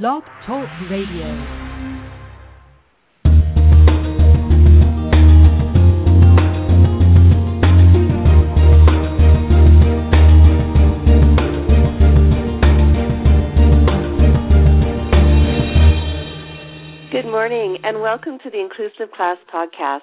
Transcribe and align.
Blog 0.00 0.22
Talk 0.46 0.66
Radio. 0.90 1.28
Good 17.10 17.26
morning, 17.26 17.76
and 17.84 18.00
welcome 18.00 18.38
to 18.42 18.48
the 18.48 18.58
Inclusive 18.60 19.12
Class 19.14 19.36
Podcast. 19.52 20.00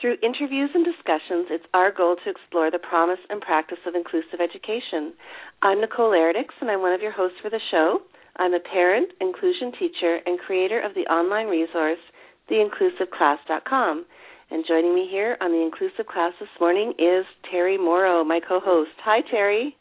Through 0.00 0.16
interviews 0.22 0.70
and 0.72 0.86
discussions, 0.86 1.48
it's 1.50 1.66
our 1.74 1.92
goal 1.92 2.16
to 2.24 2.30
explore 2.30 2.70
the 2.70 2.78
promise 2.78 3.18
and 3.28 3.42
practice 3.42 3.78
of 3.86 3.94
inclusive 3.94 4.40
education. 4.40 5.12
I'm 5.60 5.82
Nicole 5.82 6.12
Eredics, 6.12 6.56
and 6.62 6.70
I'm 6.70 6.80
one 6.80 6.94
of 6.94 7.02
your 7.02 7.12
hosts 7.12 7.36
for 7.42 7.50
the 7.50 7.60
show. 7.70 8.00
I'm 8.38 8.54
a 8.54 8.60
parent, 8.60 9.10
inclusion 9.20 9.72
teacher, 9.72 10.18
and 10.24 10.38
creator 10.38 10.80
of 10.80 10.94
the 10.94 11.10
online 11.10 11.48
resource, 11.48 11.98
theinclusiveclass.com. 12.50 14.06
And 14.50 14.64
joining 14.66 14.94
me 14.94 15.08
here 15.10 15.36
on 15.40 15.50
the 15.50 15.60
Inclusive 15.60 16.06
Class 16.06 16.32
this 16.40 16.48
morning 16.60 16.94
is 16.98 17.26
Terri 17.52 17.76
Mauro, 17.76 18.24
my 18.24 18.40
co 18.40 18.60
host. 18.60 18.92
Hi, 19.04 19.20
Terri. 19.32 19.74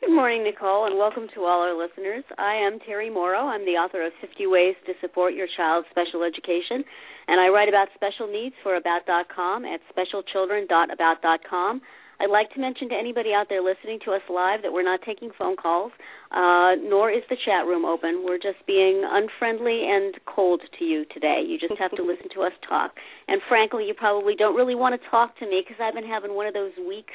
Good 0.00 0.14
morning, 0.14 0.44
Nicole, 0.44 0.86
and 0.86 0.98
welcome 0.98 1.28
to 1.34 1.44
all 1.44 1.60
our 1.60 1.72
listeners. 1.72 2.24
I 2.36 2.54
am 2.56 2.78
Terri 2.80 3.12
Mauro. 3.12 3.46
I'm 3.46 3.64
the 3.64 3.80
author 3.80 4.04
of 4.04 4.12
50 4.20 4.46
Ways 4.48 4.74
to 4.86 4.92
Support 5.00 5.34
Your 5.34 5.46
Child's 5.56 5.86
Special 5.90 6.24
Education, 6.24 6.84
and 7.28 7.40
I 7.40 7.48
write 7.48 7.68
about 7.68 7.88
special 7.94 8.26
needs 8.26 8.54
for 8.62 8.76
About.com 8.76 9.64
at 9.64 9.80
specialchildren.about.com. 9.88 11.80
I'd 12.20 12.30
like 12.30 12.52
to 12.54 12.60
mention 12.60 12.88
to 12.90 12.94
anybody 12.94 13.32
out 13.32 13.46
there 13.48 13.62
listening 13.62 13.98
to 14.04 14.12
us 14.12 14.22
live 14.28 14.62
that 14.62 14.72
we're 14.72 14.84
not 14.84 15.00
taking 15.04 15.30
phone 15.36 15.56
calls, 15.56 15.92
uh, 16.30 16.78
nor 16.82 17.10
is 17.10 17.22
the 17.28 17.36
chat 17.36 17.66
room 17.66 17.84
open. 17.84 18.22
We're 18.24 18.38
just 18.38 18.64
being 18.66 19.02
unfriendly 19.04 19.82
and 19.88 20.14
cold 20.26 20.62
to 20.78 20.84
you 20.84 21.04
today. 21.12 21.42
You 21.46 21.58
just 21.58 21.78
have 21.78 21.90
to 21.96 22.02
listen 22.06 22.28
to 22.34 22.42
us 22.42 22.52
talk. 22.68 22.92
And 23.28 23.40
frankly, 23.48 23.84
you 23.86 23.94
probably 23.94 24.34
don't 24.34 24.54
really 24.54 24.74
want 24.74 25.00
to 25.00 25.10
talk 25.10 25.38
to 25.38 25.46
me 25.46 25.62
because 25.64 25.80
I've 25.82 25.94
been 25.94 26.06
having 26.06 26.34
one 26.34 26.46
of 26.46 26.54
those 26.54 26.72
weeks 26.86 27.14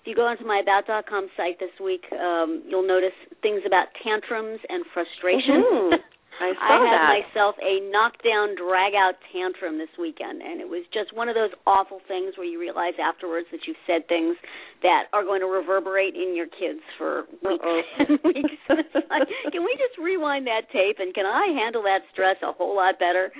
If 0.00 0.06
you 0.06 0.14
go 0.14 0.26
onto 0.26 0.44
my 0.44 0.60
about.com 0.62 1.28
site 1.36 1.58
this 1.58 1.74
week, 1.82 2.04
um, 2.12 2.62
you'll 2.66 2.86
notice 2.86 3.16
things 3.42 3.62
about 3.66 3.88
tantrums 4.02 4.60
and 4.68 4.84
frustration. 4.94 5.64
Mm-hmm. 5.64 5.96
I 6.40 6.54
I 6.54 6.74
had 6.78 6.98
that. 6.98 7.08
myself 7.22 7.54
a 7.58 7.80
knockdown, 7.90 8.54
drag 8.54 8.94
out 8.94 9.14
tantrum 9.32 9.78
this 9.78 9.90
weekend, 9.98 10.40
and 10.42 10.60
it 10.60 10.68
was 10.68 10.86
just 10.94 11.12
one 11.14 11.28
of 11.28 11.34
those 11.34 11.50
awful 11.66 12.00
things 12.06 12.34
where 12.38 12.46
you 12.46 12.58
realize 12.60 12.94
afterwards 13.02 13.46
that 13.50 13.66
you've 13.66 13.80
said 13.86 14.06
things 14.08 14.36
that 14.82 15.10
are 15.12 15.24
going 15.24 15.40
to 15.40 15.50
reverberate 15.50 16.14
in 16.14 16.36
your 16.36 16.46
kids 16.46 16.78
for 16.96 17.24
weeks 17.42 17.64
and 17.98 18.18
weeks. 18.24 18.54
Like, 19.10 19.26
can 19.50 19.64
we 19.64 19.72
just 19.80 19.98
rewind 19.98 20.46
that 20.46 20.70
tape 20.72 20.96
and 21.00 21.12
can 21.14 21.26
I 21.26 21.50
handle 21.58 21.82
that 21.84 22.02
stress 22.12 22.36
a 22.42 22.52
whole 22.52 22.76
lot 22.76 22.98
better? 22.98 23.32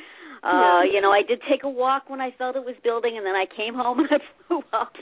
Uh, 0.42 0.82
Yeah. 0.82 0.94
you 0.94 1.00
know, 1.00 1.12
I 1.12 1.22
did 1.22 1.40
take 1.48 1.62
a 1.64 1.68
walk 1.68 2.08
when 2.08 2.20
I 2.20 2.30
felt 2.38 2.56
it 2.56 2.64
was 2.64 2.74
building, 2.82 3.16
and 3.16 3.26
then 3.26 3.34
I 3.36 3.44
came 3.46 3.74
home 3.74 3.98
and 4.02 4.08
I 4.10 4.18
blew 4.48 4.62
up. 4.72 4.92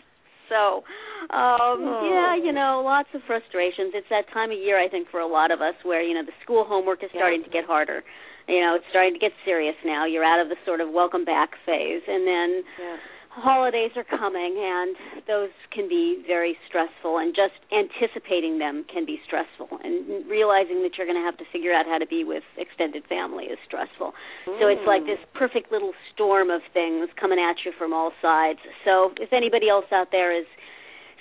So, 0.49 0.85
um, 1.31 1.83
Oh. 1.83 2.09
yeah, 2.09 2.35
you 2.37 2.53
know, 2.53 2.83
lots 2.83 3.09
of 3.15 3.23
frustrations. 3.25 3.95
It's 3.95 4.09
that 4.11 4.29
time 4.31 4.51
of 4.51 4.59
year, 4.59 4.79
I 4.79 4.89
think, 4.89 5.09
for 5.11 5.21
a 5.21 5.27
lot 5.27 5.51
of 5.51 5.61
us 5.61 5.75
where 5.83 6.03
you 6.03 6.15
know 6.15 6.23
the 6.23 6.35
school 6.43 6.65
homework 6.65 7.03
is 7.03 7.11
Yeah. 7.13 7.21
starting 7.21 7.43
to 7.45 7.51
get 7.51 7.65
harder. 7.65 8.05
You 8.49 8.61
know, 8.61 8.75
it's 8.77 8.87
starting 8.91 9.13
to 9.13 9.19
get 9.19 9.33
serious 9.45 9.75
now. 9.85 10.05
You're 10.05 10.25
out 10.25 10.39
of 10.41 10.49
the 10.49 10.57
sort 10.65 10.81
of 10.81 10.91
welcome 10.91 11.25
back 11.25 11.57
phase, 11.67 12.03
and 12.07 12.27
then 12.27 12.65
Yeah. 12.79 12.97
Holidays 13.37 13.93
are 13.97 14.05
coming 14.05 14.57
and 14.57 14.97
those 15.29 15.53
can 15.71 15.89
be 15.89 16.25
very 16.27 16.57
stressful 16.67 17.19
and 17.19 17.37
just 17.37 17.53
anticipating 17.69 18.59
them 18.59 18.85
can 18.93 19.05
be 19.05 19.21
stressful. 19.29 19.69
And 19.85 20.25
realizing 20.25 20.81
that 20.83 20.97
you're 20.97 21.07
going 21.07 21.21
to 21.21 21.25
have 21.25 21.37
to 21.39 21.45
figure 21.53 21.73
out 21.73 21.85
how 21.85 21.99
to 21.99 22.07
be 22.07 22.25
with 22.25 22.43
extended 22.57 23.05
family 23.09 23.45
is 23.45 23.59
stressful. 23.67 24.15
So 24.47 24.67
it's 24.69 24.87
like 24.87 25.03
Mm. 25.03 25.07
this 25.13 25.21
perfect 25.35 25.71
little 25.71 25.93
storm 26.15 26.49
of 26.49 26.63
things 26.73 27.09
coming 27.21 27.39
at 27.39 27.57
you 27.65 27.73
from 27.77 27.93
all 27.93 28.13
sides. 28.23 28.59
So 28.85 29.13
if 29.21 29.33
anybody 29.33 29.69
else 29.69 29.85
out 29.93 30.09
there 30.11 30.33
is 30.33 30.47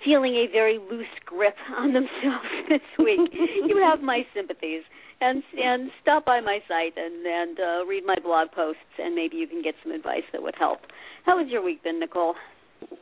feeling 0.04 0.36
a 0.36 0.48
very 0.48 0.78
loose 0.78 1.12
grip 1.26 1.56
on 1.76 1.92
themselves 1.94 2.48
this 2.70 2.82
week 2.98 3.20
you 3.68 3.78
have 3.84 4.02
my 4.02 4.26
sympathies. 4.34 4.84
And 5.22 5.44
and 5.58 5.92
stop 6.02 6.26
by 6.26 6.42
my 6.42 6.60
site 6.68 6.94
and 6.98 7.26
and 7.26 7.58
uh, 7.60 7.86
read 7.86 8.06
my 8.06 8.16
blog 8.22 8.52
posts 8.52 8.82
and 9.00 9.16
maybe 9.16 9.38
you 9.38 9.48
can 9.48 9.62
get 9.62 9.74
some 9.82 9.94
advice 9.94 10.28
that 10.34 10.44
would 10.44 10.56
help 10.60 10.80
how 11.26 11.40
has 11.40 11.48
your 11.50 11.64
week 11.64 11.84
been, 11.84 12.00
Nicole? 12.00 12.36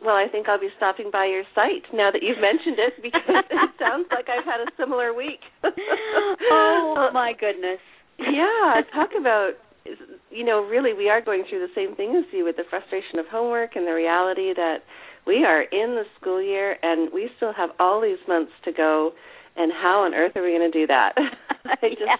Well, 0.03 0.15
I 0.15 0.27
think 0.31 0.47
I'll 0.47 0.59
be 0.59 0.69
stopping 0.77 1.09
by 1.11 1.25
your 1.25 1.43
site 1.55 1.83
now 1.93 2.11
that 2.11 2.23
you've 2.23 2.39
mentioned 2.41 2.79
it 2.79 2.93
because 3.01 3.21
it 3.49 3.71
sounds 3.79 4.07
like 4.11 4.27
I've 4.29 4.45
had 4.45 4.61
a 4.61 4.71
similar 4.77 5.13
week. 5.13 5.39
oh 6.51 7.09
my 7.13 7.33
goodness. 7.39 7.79
yeah, 8.19 8.81
talk 8.93 9.09
about 9.19 9.53
you 10.31 10.43
know, 10.45 10.63
really 10.63 10.93
we 10.93 11.09
are 11.09 11.21
going 11.21 11.43
through 11.49 11.59
the 11.59 11.73
same 11.75 11.95
thing 11.95 12.15
as 12.15 12.23
you 12.31 12.45
with 12.45 12.55
the 12.55 12.63
frustration 12.69 13.19
of 13.19 13.25
homework 13.27 13.75
and 13.75 13.85
the 13.85 13.93
reality 13.93 14.53
that 14.55 14.77
we 15.27 15.43
are 15.45 15.61
in 15.61 15.95
the 15.95 16.03
school 16.19 16.41
year 16.41 16.77
and 16.81 17.11
we 17.13 17.29
still 17.37 17.53
have 17.53 17.69
all 17.79 18.01
these 18.01 18.21
months 18.27 18.51
to 18.65 18.71
go 18.71 19.11
and 19.55 19.71
how 19.71 20.03
on 20.05 20.13
earth 20.13 20.31
are 20.35 20.43
we 20.43 20.57
going 20.57 20.71
to 20.71 20.79
do 20.79 20.87
that? 20.87 21.13
I 21.65 21.89
just 21.89 22.01
yeah. 22.01 22.15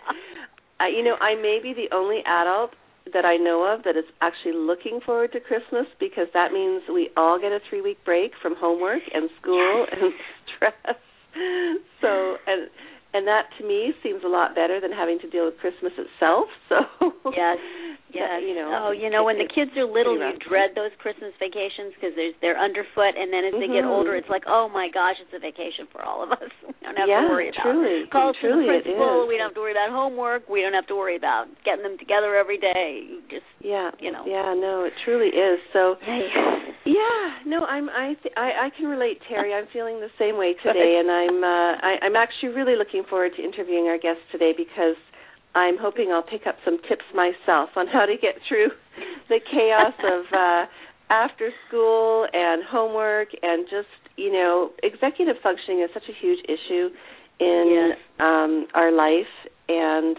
I, 0.80 0.88
you 0.90 1.04
know, 1.04 1.16
I 1.22 1.36
may 1.36 1.60
be 1.62 1.74
the 1.74 1.96
only 1.96 2.22
adult 2.26 2.72
that 3.12 3.26
I 3.26 3.36
know 3.36 3.64
of 3.64 3.84
that 3.84 3.98
is 3.98 4.06
actually 4.22 4.54
looking 4.54 5.00
forward 5.06 5.32
to 5.34 5.40
Christmas 5.40 5.86
because 6.00 6.28
that 6.34 6.52
means 6.54 6.84
we 6.88 7.10
all 7.18 7.40
get 7.40 7.52
a 7.52 7.60
three 7.70 7.82
week 7.82 7.98
break 8.06 8.32
from 8.42 8.56
homework 8.58 9.04
and 9.14 9.30
school 9.42 9.86
and 9.92 10.14
stress. 10.56 10.98
So 12.02 12.38
and 12.48 12.70
and 13.14 13.28
that 13.28 13.50
to 13.60 13.68
me 13.68 13.94
seems 14.02 14.24
a 14.24 14.28
lot 14.28 14.56
better 14.56 14.80
than 14.80 14.92
having 14.92 15.20
to 15.20 15.30
deal 15.30 15.46
with 15.46 15.58
Christmas 15.58 15.94
itself. 15.98 16.48
So 16.70 17.12
Yes. 17.36 17.58
That, 18.22 18.46
you 18.46 18.54
know. 18.54 18.70
oh, 18.70 18.92
you 18.94 19.10
know, 19.10 19.24
when 19.26 19.42
the 19.42 19.50
kids 19.50 19.72
are 19.74 19.88
little, 19.90 20.14
you 20.14 20.38
dread 20.46 20.78
those 20.78 20.94
Christmas 21.02 21.34
vacations 21.42 21.98
because 21.98 22.14
they're 22.14 22.36
they're 22.42 22.60
underfoot, 22.60 23.18
and 23.18 23.34
then 23.34 23.50
as 23.50 23.54
they 23.58 23.66
get 23.66 23.82
Mhm. 23.82 23.96
older, 23.96 24.14
it's 24.14 24.30
like, 24.30 24.44
oh 24.46 24.70
my 24.70 24.90
gosh, 24.94 25.18
it's 25.20 25.34
a 25.34 25.40
vacation 25.40 25.88
for 25.90 26.02
all 26.06 26.22
of 26.22 26.32
us. 26.32 26.52
We 26.84 26.92
don't 26.92 26.98
have 27.00 27.08
yeah, 27.08 27.22
to 27.26 27.32
worry 27.32 27.50
about 27.50 27.64
truly, 27.64 28.06
calls 28.12 28.36
truly 28.44 28.68
from 28.68 28.76
the 28.76 28.82
principal. 28.84 29.26
We 29.26 29.38
don't 29.40 29.48
have 29.50 29.56
to 29.56 29.62
worry 29.64 29.72
about 29.72 29.90
homework. 29.90 30.50
We 30.50 30.62
don't 30.62 30.76
have 30.76 30.88
to 30.92 30.96
worry 31.00 31.16
about 31.16 31.48
getting 31.64 31.82
them 31.82 31.98
together 31.98 32.36
every 32.36 32.60
day. 32.60 33.08
You 33.08 33.22
Just 33.32 33.48
Yeah, 33.64 33.92
you 34.00 34.12
know. 34.12 34.28
Yeah, 34.28 34.54
no, 34.54 34.84
it 34.84 34.94
truly 35.06 35.32
is. 35.32 35.60
So. 35.72 35.96
Yeah, 36.84 37.40
no, 37.48 37.64
I'm 37.64 37.90
I 37.90 38.16
th- 38.22 38.36
I, 38.36 38.68
I 38.68 38.70
can 38.76 38.88
relate, 38.88 39.20
Terri. 39.32 39.56
I'm 39.56 39.68
feeling 39.72 40.00
the 40.02 40.12
same 40.20 40.36
way 40.38 40.54
today, 40.64 41.00
and 41.00 41.10
I'm 41.10 41.40
uh, 41.44 41.72
I, 41.80 41.96
I'm 42.04 42.16
actually 42.16 42.50
really 42.50 42.76
looking 42.76 43.04
forward 43.10 43.32
to 43.38 43.42
interviewing 43.44 43.88
our 43.88 43.98
guest 43.98 44.20
today 44.32 44.52
because 44.56 45.00
I'm 45.56 45.78
hoping 45.78 46.12
I'll 46.12 46.24
pick 46.24 46.48
up 46.48 46.56
some 46.66 46.78
tips 46.90 47.06
myself 47.14 47.70
on 47.76 47.88
how 47.88 48.06
to 48.06 48.16
get 48.20 48.36
through 48.48 48.70
the 49.30 49.40
chaos 49.52 49.94
of 50.04 50.26
uh, 50.34 50.66
after 51.10 51.52
school 51.68 52.28
and 52.34 52.64
homework 52.68 53.30
and 53.42 53.66
just 53.70 53.88
you 54.18 54.32
know 54.32 54.72
executive 54.84 55.36
functioning 55.44 55.82
is 55.82 55.90
such 55.94 56.08
a 56.10 56.16
huge 56.20 56.40
issue 56.46 56.90
in 57.40 57.90
Yes. 57.94 57.98
um, 58.20 58.68
our 58.74 58.92
life, 58.92 59.34
and 59.70 60.18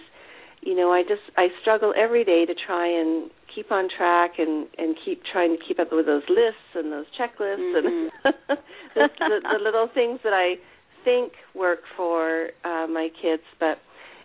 you 0.63 0.75
know 0.75 0.93
I 0.93 1.03
just 1.03 1.23
I 1.37 1.49
struggle 1.63 1.93
every 1.97 2.25
day 2.25 2.45
to 2.47 2.55
try 2.67 2.87
and 2.89 3.31
keep 3.55 3.71
on 3.71 3.89
track 3.97 4.33
and 4.39 4.67
and 4.79 4.97
keep 5.05 5.23
trying 5.33 5.57
to 5.57 5.63
keep 5.67 5.79
up 5.79 5.89
with 5.93 6.07
those 6.07 6.25
lists 6.29 6.71
and 6.75 6.93
those 6.93 7.07
checklists 7.19 7.75
Mhm. 7.75 7.79
and 7.79 8.11
the, 8.95 9.09
the, 9.19 9.41
the 9.53 9.59
little 9.63 9.89
things 9.95 10.19
that 10.25 10.33
I 10.33 10.57
think 11.05 11.33
work 11.55 11.81
for 11.97 12.49
uh, 12.65 12.87
my 12.89 13.09
kids, 13.23 13.43
but 13.61 13.79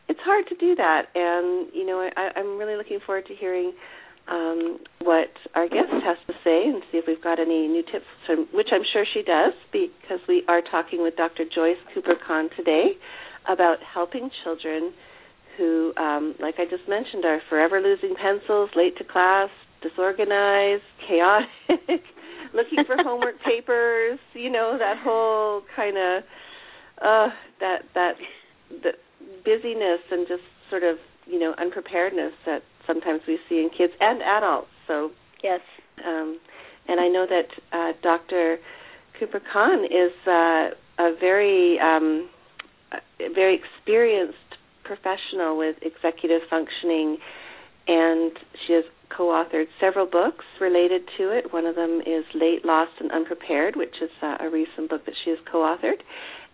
it's 0.10 0.20
hard 0.24 0.46
to 0.48 0.56
do 0.56 0.76
that. 0.76 1.04
And 1.16 1.70
you 1.74 1.86
know, 1.86 2.02
I, 2.02 2.30
I'm 2.36 2.58
really 2.58 2.76
looking 2.76 3.00
forward 3.06 3.26
to 3.28 3.36
hearing 3.36 3.74
um, 4.30 4.80
what 5.02 5.32
our 5.56 5.68
guest 5.68 5.90
has 6.04 6.18
to 6.28 6.34
say 6.44 6.66
and 6.66 6.84
see 6.92 6.98
if 6.98 7.06
we've 7.08 7.24
got 7.24 7.40
any 7.40 7.68
new 7.68 7.84
tips, 7.84 8.06
from, 8.26 8.48
which 8.54 8.70
I'm 8.72 8.84
sure 8.94 9.06
she 9.14 9.24
does, 9.24 9.54
because 9.72 10.20
we 10.28 10.44
are 10.48 10.62
talking 10.62 11.02
with 11.02 11.16
Dr. 11.16 11.46
Joyce 11.46 11.82
Cooper 11.94 12.16
Kahn 12.28 12.50
today 12.56 12.94
about 13.48 13.78
helping 13.82 14.30
children 14.44 14.94
who, 15.58 15.94
um, 15.98 16.36
like 16.40 16.56
I 16.58 16.66
just 16.66 16.88
mentioned, 16.88 17.26
are 17.26 17.42
forever 17.50 17.82
losing 17.82 18.16
pencils, 18.16 18.70
late 18.76 18.98
to 18.98 19.04
class, 19.04 19.50
disorganized, 19.82 20.84
chaotic, 21.08 21.50
looking 22.54 22.86
for 22.86 22.96
homework 23.04 23.36
papers. 23.46 24.20
You 24.34 24.52
know 24.52 24.78
that 24.78 24.98
whole 25.04 25.64
kind 25.76 25.98
of 25.98 26.24
uh, 27.02 27.28
that 27.60 27.80
that 27.96 28.14
the 28.70 28.92
busyness 29.44 30.02
and 30.12 30.28
just 30.28 30.44
sort 30.70 30.84
of 30.84 30.98
you 31.26 31.40
know 31.40 31.54
unpreparedness 31.58 32.34
that 32.46 32.62
sometimes 32.88 33.22
we 33.28 33.38
see 33.48 33.60
in 33.60 33.70
kids 33.70 33.94
and 34.00 34.22
adults. 34.22 34.70
So, 34.88 35.12
Yes. 35.44 35.62
um, 36.06 36.40
and 36.88 37.00
I 37.00 37.08
know 37.08 37.26
that 37.30 37.50
uh, 37.72 37.94
Dr. 38.02 38.58
Cooper 39.20 39.40
Kahn 39.54 39.86
is 39.86 40.12
uh, 40.28 40.70
a 40.98 41.16
very 41.20 41.80
um, 41.80 42.30
a 42.92 43.30
very 43.34 43.56
experienced 43.62 44.38
professional 44.84 45.58
with 45.58 45.76
executive 45.84 46.42
functioning, 46.50 47.18
and 47.88 48.32
she 48.66 48.74
has 48.74 48.84
co-authored 49.16 49.66
several 49.80 50.06
books 50.06 50.46
related 50.60 51.02
to 51.18 51.30
it. 51.32 51.54
One 51.54 51.66
of 51.66 51.76
them 51.76 52.02
is 52.06 52.26
Late, 52.34 52.66
Lost, 52.66 52.92
and 53.00 53.12
Unprepared, 53.12 53.76
which 53.76 53.96
is 54.02 54.10
uh, 54.22 54.38
a 54.40 54.50
recent 54.50 54.90
book 54.90 55.06
that 55.06 55.16
she 55.24 55.30
has 55.32 55.40
co-authored. 55.52 56.02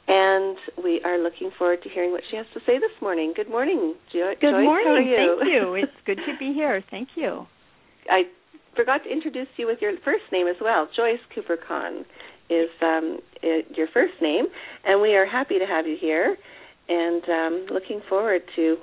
And 0.08 0.58
we 0.84 1.02
are 1.04 1.18
looking 1.22 1.52
forward 1.58 1.82
to 1.84 1.90
hearing 1.90 2.12
what 2.12 2.22
she 2.30 2.38
has 2.38 2.46
to 2.54 2.60
say 2.66 2.78
this 2.78 2.94
morning. 3.02 3.34
Good 3.36 3.50
morning, 3.50 3.96
jo- 4.14 4.34
Good 4.40 4.52
Joyce. 4.52 4.64
morning. 4.64 4.86
How 4.88 4.94
are 4.94 5.02
you? 5.02 5.38
Thank 5.40 5.54
you. 5.54 5.74
It's 5.84 6.00
good 6.06 6.18
to 6.18 6.38
be 6.40 6.54
here. 6.54 6.84
Thank 6.92 7.10
you. 7.16 7.48
I 8.10 8.24
forgot 8.76 9.04
to 9.06 9.10
introduce 9.12 9.48
you 9.58 9.66
with 9.68 9.80
your 9.82 9.94
first 10.04 10.24
name 10.32 10.48
as 10.48 10.58
well. 10.62 10.88
Joyce 10.96 11.20
Cooper 11.34 11.58
Kahn 11.58 12.06
is 12.50 12.70
um, 12.82 13.20
your 13.76 13.88
first 13.94 14.14
name, 14.22 14.46
and 14.86 15.02
we 15.02 15.16
are 15.16 15.26
happy 15.26 15.58
to 15.58 15.66
have 15.66 15.88
you 15.88 15.98
here, 16.00 16.38
and 16.88 17.24
um, 17.30 17.66
looking 17.74 18.02
forward 18.08 18.42
to 18.56 18.78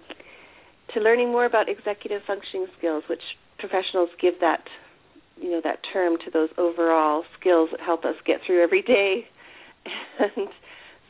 to 0.95 1.01
learning 1.01 1.29
more 1.29 1.47
about 1.47 1.69
executive 1.69 2.21
functioning 2.27 2.67
skills, 2.77 3.05
which 3.09 3.23
professionals 3.59 4.11
give 4.21 4.35
that 4.41 4.65
you 5.41 5.51
know 5.51 5.61
that 5.63 5.79
term 5.93 6.17
to 6.25 6.31
those 6.33 6.49
overall 6.59 7.23
skills 7.39 7.69
that 7.71 7.81
help 7.81 8.05
us 8.05 8.17
get 8.27 8.41
through 8.47 8.63
every 8.63 8.83
day. 8.83 9.27
And 10.19 10.49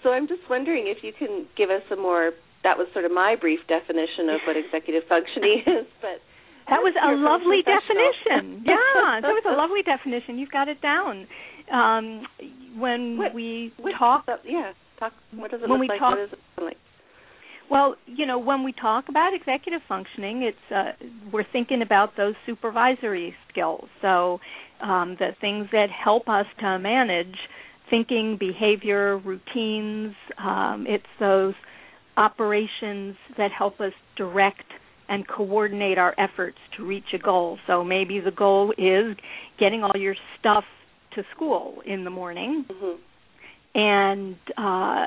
so 0.03 0.11
I'm 0.11 0.27
just 0.29 0.43
wondering 0.51 0.87
if 0.87 1.03
you 1.03 1.13
can 1.17 1.47
give 1.57 1.71
us 1.71 1.83
a 1.93 1.97
more 1.97 2.33
that 2.65 2.79
was 2.79 2.87
sort 2.93 3.05
of 3.05 3.11
my 3.13 3.35
brief 3.41 3.59
definition 3.67 4.29
of 4.31 4.41
what 4.47 4.57
executive 4.57 5.03
functioning 5.09 5.63
is, 5.67 5.87
but 6.01 6.23
That 6.71 6.79
was 6.79 6.95
a 6.95 7.11
lovely 7.19 7.63
definition. 7.67 8.63
yeah, 8.67 9.19
that 9.21 9.35
was 9.35 9.43
a 9.47 9.53
lovely 9.57 9.83
definition. 9.83 10.39
You've 10.39 10.53
got 10.53 10.69
it 10.69 10.81
down. 10.81 11.27
Um, 11.73 12.27
when 12.79 13.19
What- 13.19 13.35
we 13.35 13.73
What 13.79 13.95
talk, 13.99 14.27
yeah, 14.45 14.73
talk. 14.99 15.13
What 15.35 15.51
does 15.51 15.61
it 15.63 15.69
When 15.69 15.81
look 15.81 15.81
we 15.81 15.89
like? 15.89 15.99
talk- 15.99 16.11
what 16.19 16.31
does 16.31 16.33
it 16.33 16.63
like? 16.63 16.77
well, 17.71 17.97
you 18.07 18.27
know, 18.27 18.39
when 18.39 18.63
we 18.65 18.73
talk 18.73 19.09
about 19.09 19.33
executive 19.35 19.81
functioning, 19.89 20.43
it's 20.43 20.71
uh, 20.73 20.93
we're 21.33 21.47
thinking 21.53 21.83
about 21.83 22.17
those 22.17 22.35
supervisory 22.47 23.35
skills. 23.51 23.89
So 24.03 24.41
um, 24.81 25.17
the 25.19 25.31
things 25.41 25.69
that 25.73 25.89
help 25.91 26.29
us 26.29 26.47
to 26.61 26.79
manage 26.79 27.37
thinking, 27.91 28.37
behavior, 28.39 29.19
routines. 29.19 30.15
Um, 30.39 30.87
it's 30.89 31.05
those 31.21 31.55
operations 32.17 33.17
that 33.37 33.51
help 33.57 33.81
us 33.81 33.93
direct 34.17 34.65
and 35.09 35.27
coordinate 35.29 35.99
our 35.99 36.15
efforts 36.19 36.59
to 36.77 36.87
reach 36.87 37.13
a 37.15 37.19
goal. 37.19 37.59
So 37.67 37.85
maybe 37.85 38.21
the 38.21 38.31
goal 38.31 38.73
is 38.79 39.17
getting 39.59 39.83
all 39.83 39.99
your 39.99 40.15
stuff 40.39 40.65
to 41.15 41.23
school 41.35 41.83
in 41.85 42.05
the 42.05 42.11
morning, 42.11 42.65
hmm 42.71 42.97
and 43.75 44.37
uh, 44.59 45.07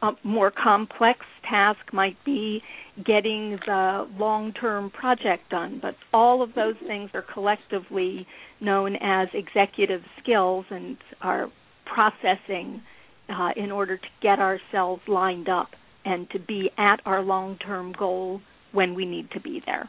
a 0.00 0.12
more 0.22 0.50
complex 0.50 1.20
task 1.48 1.80
might 1.92 2.16
be 2.24 2.62
getting 3.04 3.58
the 3.66 4.08
long-term 4.18 4.90
project 4.90 5.50
done. 5.50 5.80
But 5.82 5.94
all 6.12 6.42
of 6.42 6.54
those 6.54 6.76
things 6.86 7.10
are 7.12 7.24
collectively 7.34 8.26
known 8.60 8.96
as 8.96 9.28
executive 9.34 10.00
skills 10.22 10.64
and 10.70 10.96
are 11.20 11.50
processing 11.86 12.82
uh, 13.28 13.50
in 13.56 13.70
order 13.70 13.96
to 13.96 14.06
get 14.20 14.38
ourselves 14.38 15.02
lined 15.08 15.48
up 15.48 15.68
and 16.04 16.28
to 16.30 16.38
be 16.38 16.70
at 16.76 17.00
our 17.06 17.22
long-term 17.22 17.94
goal 17.98 18.40
when 18.72 18.94
we 18.94 19.06
need 19.06 19.30
to 19.30 19.40
be 19.40 19.62
there. 19.64 19.88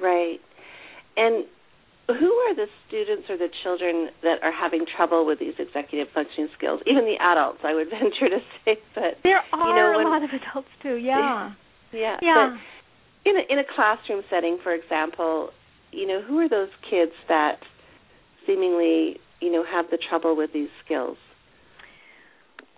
Right. 0.00 0.38
And 1.16 1.44
who 2.18 2.32
are 2.32 2.54
the 2.54 2.66
students 2.86 3.24
or 3.28 3.36
the 3.36 3.48
children 3.62 4.08
that 4.22 4.42
are 4.42 4.52
having 4.52 4.84
trouble 4.96 5.26
with 5.26 5.38
these 5.38 5.54
executive 5.58 6.08
functioning 6.14 6.48
skills? 6.56 6.80
Even 6.86 7.04
the 7.04 7.16
adults, 7.20 7.60
I 7.64 7.74
would 7.74 7.90
venture 7.90 8.28
to 8.28 8.40
say. 8.64 8.78
But 8.94 9.18
There 9.22 9.38
are 9.52 9.68
you 9.68 9.74
know, 9.74 9.98
when, 9.98 10.06
a 10.06 10.10
lot 10.10 10.22
of 10.22 10.30
adults 10.30 10.68
too. 10.82 10.94
Yeah. 10.94 11.52
yeah, 11.92 12.16
Yeah. 12.22 12.56
In 13.24 13.36
a, 13.36 13.52
in 13.52 13.58
a 13.58 13.64
classroom 13.76 14.22
setting, 14.30 14.58
for 14.62 14.72
example, 14.72 15.50
you 15.92 16.06
know, 16.06 16.22
who 16.22 16.38
are 16.38 16.48
those 16.48 16.70
kids 16.88 17.12
that 17.28 17.58
seemingly, 18.46 19.18
you 19.40 19.50
know, 19.52 19.64
have 19.64 19.86
the 19.90 19.98
trouble 20.08 20.36
with 20.36 20.52
these 20.52 20.68
skills? 20.84 21.16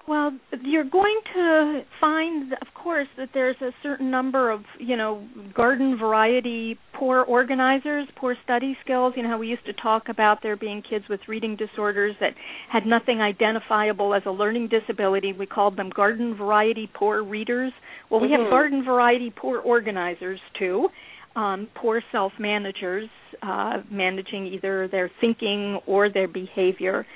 Well, 0.08 0.36
you're 0.64 0.82
going 0.82 1.20
to 1.34 1.82
find, 2.00 2.52
of 2.54 2.66
course, 2.74 3.06
that 3.16 3.28
there's 3.32 3.56
a 3.60 3.70
certain 3.84 4.10
number 4.10 4.50
of, 4.50 4.62
you 4.80 4.96
know, 4.96 5.24
garden 5.54 5.96
variety 5.96 6.76
poor 6.92 7.22
organizers, 7.22 8.08
poor 8.16 8.34
study 8.42 8.76
skills. 8.84 9.14
You 9.16 9.22
know 9.22 9.28
how 9.28 9.38
we 9.38 9.46
used 9.46 9.64
to 9.66 9.72
talk 9.72 10.08
about 10.08 10.38
there 10.42 10.56
being 10.56 10.82
kids 10.82 11.04
with 11.08 11.20
reading 11.28 11.54
disorders 11.54 12.16
that 12.18 12.32
had 12.68 12.84
nothing 12.84 13.20
identifiable 13.20 14.12
as 14.12 14.22
a 14.26 14.30
learning 14.30 14.68
disability. 14.68 15.32
We 15.32 15.46
called 15.46 15.76
them 15.76 15.90
garden 15.90 16.34
variety 16.34 16.90
poor 16.92 17.22
readers. 17.22 17.72
Well, 18.10 18.20
we 18.20 18.28
Mhm. 18.28 18.40
have 18.40 18.50
garden 18.50 18.82
variety 18.82 19.30
poor 19.30 19.60
organizers 19.60 20.40
too. 20.54 20.90
Um, 21.34 21.68
poor 21.74 22.02
self 22.12 22.32
managers, 22.38 23.08
uh, 23.42 23.78
managing 23.90 24.46
either 24.46 24.86
their 24.88 25.10
thinking 25.20 25.80
or 25.86 26.10
their 26.10 26.28
behavior. 26.28 27.06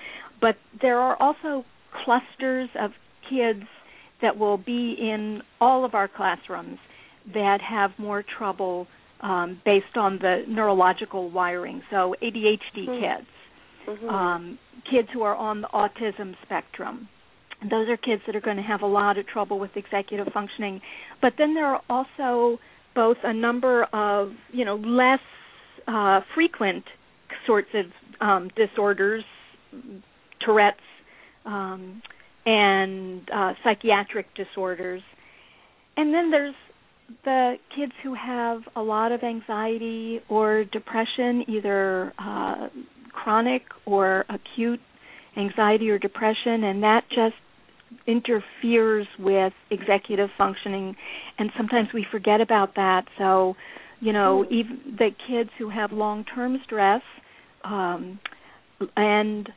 But 0.41 0.57
there 0.81 0.99
are 0.99 1.17
also 1.21 1.65
clusters 2.05 2.69
of 2.79 2.93
kids 3.29 3.65
that 4.23 4.39
will 4.39 4.57
be 4.57 4.97
in 4.99 5.43
all 5.61 5.85
of 5.85 5.95
our 5.95 6.09
classrooms 6.09 6.79
that 7.35 7.59
have 7.61 7.91
more 7.99 8.25
trouble 8.39 8.87
um, 9.21 9.61
based 9.65 9.97
on 9.97 10.19
the 10.19 10.45
neurological 10.49 11.31
wiring. 11.31 11.83
So 11.91 12.15
ADHD 12.23 12.87
Hmm. 12.87 13.01
kids, 13.01 13.27
Mhm. 13.87 14.11
um, 14.11 14.59
kids 14.85 15.09
who 15.11 15.23
are 15.23 15.35
on 15.35 15.63
the 15.63 15.69
autism 15.69 16.37
spectrum. 16.43 17.09
Those 17.63 17.89
are 17.89 17.97
kids 17.97 18.23
that 18.27 18.37
are 18.37 18.41
going 18.41 18.59
to 18.59 18.63
have 18.63 18.83
a 18.83 18.87
lot 18.87 19.17
of 19.17 19.27
trouble 19.27 19.59
with 19.59 19.77
executive 19.77 20.31
functioning. 20.33 20.83
But 21.21 21.37
then 21.39 21.55
there 21.55 21.67
are 21.67 21.81
also 21.89 22.61
both 22.97 23.19
a 23.23 23.33
number 23.33 23.85
of, 23.93 24.33
you 24.53 24.65
know, 24.65 24.75
less 24.77 25.21
uh, 25.87 26.21
frequent 26.35 26.85
sorts 27.47 27.69
of 27.75 27.87
um, 28.21 28.51
disorders, 28.57 29.23
Tourette's, 30.41 30.81
um, 31.45 32.03
and 32.45 33.21
uh, 33.33 33.53
psychiatric 33.63 34.27
disorders. 34.35 35.03
And 35.97 36.13
then 36.13 36.31
there's 36.31 36.55
the 37.25 37.55
kids 37.77 37.93
who 38.03 38.15
have 38.15 38.63
a 38.75 38.83
lot 38.83 39.13
of 39.13 39.23
anxiety 39.23 40.21
or 40.29 40.65
depression, 40.65 41.45
either 41.49 42.13
uh, 42.19 42.69
chronic 43.13 43.63
or 43.85 44.25
acute 44.29 44.81
anxiety 45.37 45.91
or 45.91 45.99
depression, 45.99 46.65
and 46.65 46.83
that 46.83 47.03
just 47.11 47.35
interferes 48.07 49.07
with 49.19 49.53
executive 49.71 50.31
functioning. 50.37 50.97
And 51.39 51.51
sometimes 51.57 51.89
we 51.93 52.05
forget 52.11 52.41
about 52.41 52.75
that. 52.77 53.05
So, 53.19 53.57
you 54.01 54.13
know, 54.13 54.45
Hmm. 54.45 54.55
even 54.55 54.81
the 54.99 55.11
kids 55.27 55.51
who 55.59 55.69
have 55.71 55.93
long-term 55.93 56.61
stress, 56.65 57.03
um, 57.65 58.19
and 58.97 59.49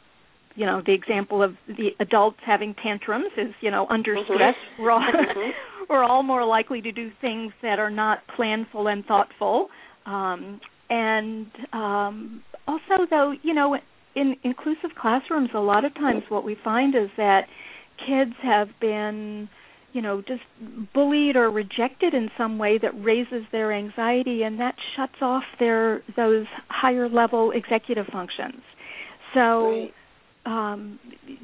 you 0.56 0.66
know 0.66 0.82
the 0.86 0.94
example 0.94 1.44
of 1.44 1.56
the 1.68 1.90
adults 2.00 2.40
having 2.46 2.74
tantrums 2.84 3.32
is 3.38 3.54
you 3.62 3.72
know 3.72 3.86
under 3.90 4.16
Mhm. 4.16 4.24
stress 4.26 4.56
we're 4.78 4.92
all 4.92 5.02
Mhm. 5.02 5.54
we're 5.90 6.04
all 6.04 6.24
more 6.24 6.44
likely 6.46 6.82
to 6.82 6.92
do 6.92 7.12
things 7.22 7.54
that 7.62 7.80
are 7.80 7.90
not 7.90 8.26
planful 8.28 8.92
and 8.92 9.06
thoughtful 9.06 9.70
um 10.06 10.60
and 10.90 11.48
um 11.74 12.44
also 12.68 13.06
though 13.10 13.32
you 13.44 13.54
know 13.54 13.78
in 14.16 14.36
inclusive 14.44 14.96
classrooms 14.96 15.50
a 15.54 15.60
lot 15.60 15.86
of 15.86 15.94
times 15.96 16.24
what 16.30 16.44
we 16.44 16.56
find 16.56 16.96
is 16.96 17.10
that 17.16 17.48
kids 18.08 18.34
have 18.42 18.70
been 18.80 19.50
you 19.94 20.02
know 20.02 20.22
just 20.22 20.42
bullied 20.94 21.36
or 21.36 21.50
rejected 21.50 22.14
in 22.14 22.30
some 22.38 22.58
way 22.58 22.78
that 22.78 22.92
raises 23.04 23.44
their 23.52 23.74
anxiety 23.74 24.44
and 24.44 24.60
that 24.60 24.76
shuts 24.96 25.22
off 25.22 25.44
their 25.60 26.04
those 26.16 26.46
higher 26.70 27.10
level 27.10 27.52
executive 27.52 28.06
functions 28.12 28.62
so 29.34 29.70
Right. 29.70 29.94
um, 30.46 31.00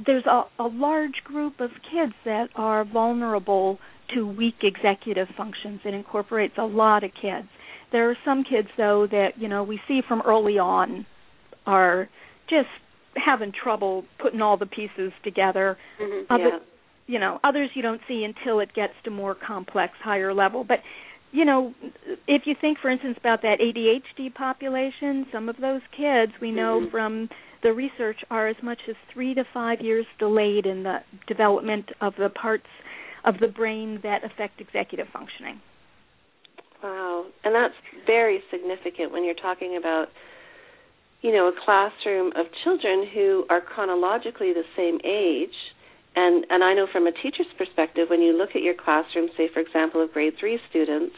there's 0.06 0.26
a, 0.26 0.44
a 0.60 0.68
large 0.68 1.24
group 1.24 1.60
of 1.60 1.70
kids 1.92 2.14
that 2.26 2.50
are 2.56 2.86
vulnerable 2.86 3.80
to 4.14 4.28
weak 4.28 4.56
executive 4.64 5.28
functions. 5.36 5.82
It 5.84 5.94
incorporates 5.94 6.56
a 6.58 6.66
lot 6.66 7.04
of 7.04 7.12
kids. 7.20 7.48
There 7.92 8.10
are 8.10 8.18
some 8.26 8.44
kids, 8.44 8.68
though, 8.78 9.08
that 9.10 9.32
you 9.38 9.48
know 9.48 9.64
we 9.64 9.80
see 9.88 10.02
from 10.08 10.22
early 10.26 10.58
on 10.58 11.06
are 11.66 12.10
just 12.50 12.68
having 13.15 13.51
trouble 13.51 14.05
putting 14.19 14.41
all 14.41 14.57
the 14.57 14.65
pieces 14.65 15.12
together. 15.24 15.77
Mhm. 16.00 16.25
Other, 16.29 16.50
Yeah. 16.50 16.60
You 17.07 17.19
know, 17.19 17.39
others 17.43 17.69
you 17.75 17.84
don't 17.84 18.01
see 18.07 18.24
until 18.24 18.60
it 18.60 18.74
gets 18.74 18.93
to 19.03 19.12
more 19.12 19.36
complex, 19.36 19.95
higher 20.00 20.34
level. 20.34 20.63
But 20.63 20.81
you 21.31 21.45
know, 21.45 21.74
if 22.27 22.48
you 22.48 22.55
think, 22.55 22.79
for 22.79 22.89
instance, 22.89 23.17
about 23.17 23.41
that 23.41 23.60
ADHD 23.60 24.29
population, 24.29 25.27
some 25.31 25.50
of 25.50 25.57
those 25.57 25.81
kids 25.91 26.31
we 26.39 26.51
know 26.51 26.79
Mhm. 26.79 26.91
from 26.91 27.29
the 27.62 27.74
research 27.74 28.24
are 28.31 28.48
as 28.48 28.62
much 28.63 28.88
as 28.88 28.95
three 29.10 29.34
to 29.34 29.43
five 29.43 29.81
years 29.81 30.05
delayed 30.17 30.65
in 30.65 30.84
the 30.84 31.03
development 31.27 31.91
of 32.00 32.15
the 32.15 32.29
parts 32.29 32.67
of 33.24 33.39
the 33.39 33.48
brain 33.48 34.00
that 34.01 34.24
affect 34.24 34.62
executive 34.62 35.10
functioning. 35.10 35.60
Wow, 36.81 37.25
and 37.43 37.53
that's 37.53 37.75
very 38.05 38.43
significant 38.50 39.12
when 39.12 39.24
you're 39.24 39.34
talking 39.34 39.75
about, 39.75 40.10
you 41.25 41.34
know, 41.34 41.48
a 41.48 41.65
classroom 41.65 42.32
of 42.36 42.46
children 42.63 43.08
who 43.12 43.46
are 43.50 43.60
chronologically 43.60 44.53
the 44.53 44.62
same 44.77 45.00
age. 45.03 45.55
And 46.15 46.46
and 46.51 46.63
I 46.63 46.75
know 46.75 46.86
from 46.91 47.08
a 47.08 47.12
teacher's 47.12 47.51
perspective, 47.58 48.12
when 48.12 48.22
you 48.22 48.38
look 48.38 48.51
at 48.53 48.62
your 48.62 48.75
classroom, 48.75 49.29
say 49.36 49.50
for 49.51 49.60
example, 49.60 50.03
of 50.03 50.13
grade 50.13 50.34
three 50.39 50.60
students, 50.70 51.15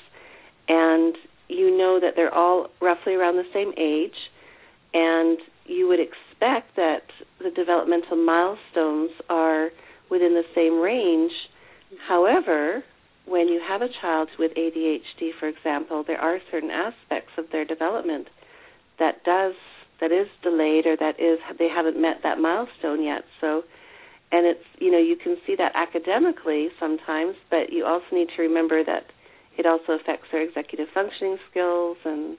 and 0.70 1.14
you 1.50 1.78
know 1.78 2.00
that 2.00 2.14
they're 2.16 2.34
all 2.34 2.70
roughly 2.82 3.16
around 3.16 3.36
the 3.36 3.52
same 3.54 3.74
age, 3.76 4.16
and 4.94 5.40
you 5.66 5.90
would 5.90 6.00
expect 6.00 6.78
that 6.78 7.04
the 7.40 7.52
developmental 7.52 8.16
milestones 8.16 9.12
are 9.30 9.72
within 10.10 10.36
the 10.36 10.48
same 10.56 10.80
range. 10.80 11.34
However, 12.08 12.82
when 13.26 13.50
you 13.50 13.62
have 13.68 13.82
a 13.82 13.90
child 14.02 14.30
with 14.40 14.54
ADHD, 14.56 15.32
for 15.38 15.50
example, 15.50 16.06
there 16.08 16.18
are 16.18 16.40
certain 16.50 16.72
aspects 16.72 17.34
of 17.38 17.52
their 17.52 17.66
development 17.66 18.30
that 19.00 19.26
does 19.26 19.54
that 20.00 20.12
is 20.12 20.28
delayed 20.44 20.86
or 20.86 20.96
that 20.98 21.20
is 21.20 21.40
they 21.58 21.70
haven't 21.70 22.00
met 22.00 22.18
that 22.24 22.40
milestone 22.40 23.04
yet. 23.04 23.24
So, 23.42 23.64
and 24.32 24.46
it's 24.46 24.64
you 24.80 24.92
know 24.92 25.00
you 25.00 25.16
can 25.16 25.38
see 25.46 25.56
that 25.56 25.72
academically 25.76 26.70
sometimes, 26.80 27.36
but 27.50 27.72
you 27.72 27.86
also 27.86 28.06
need 28.12 28.30
to 28.36 28.42
remember 28.42 28.84
that 28.84 29.06
it 29.58 29.66
also 29.66 29.94
affects 29.94 30.28
their 30.32 30.42
executive 30.42 30.88
functioning 30.94 31.38
skills 31.50 31.98
and 32.06 32.38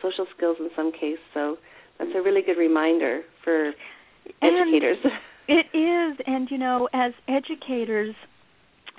social 0.00 0.26
skills 0.36 0.56
in 0.58 0.70
some 0.74 0.92
case. 0.92 1.20
So 1.34 1.56
that's 1.98 2.10
a 2.14 2.22
really 2.22 2.42
good 2.42 2.58
reminder 2.58 3.22
for 3.44 3.72
educators. 4.42 4.98
It 5.48 5.66
is, 5.72 6.18
and 6.26 6.50
you 6.50 6.58
know, 6.58 6.88
as 6.92 7.12
educators, 7.28 8.16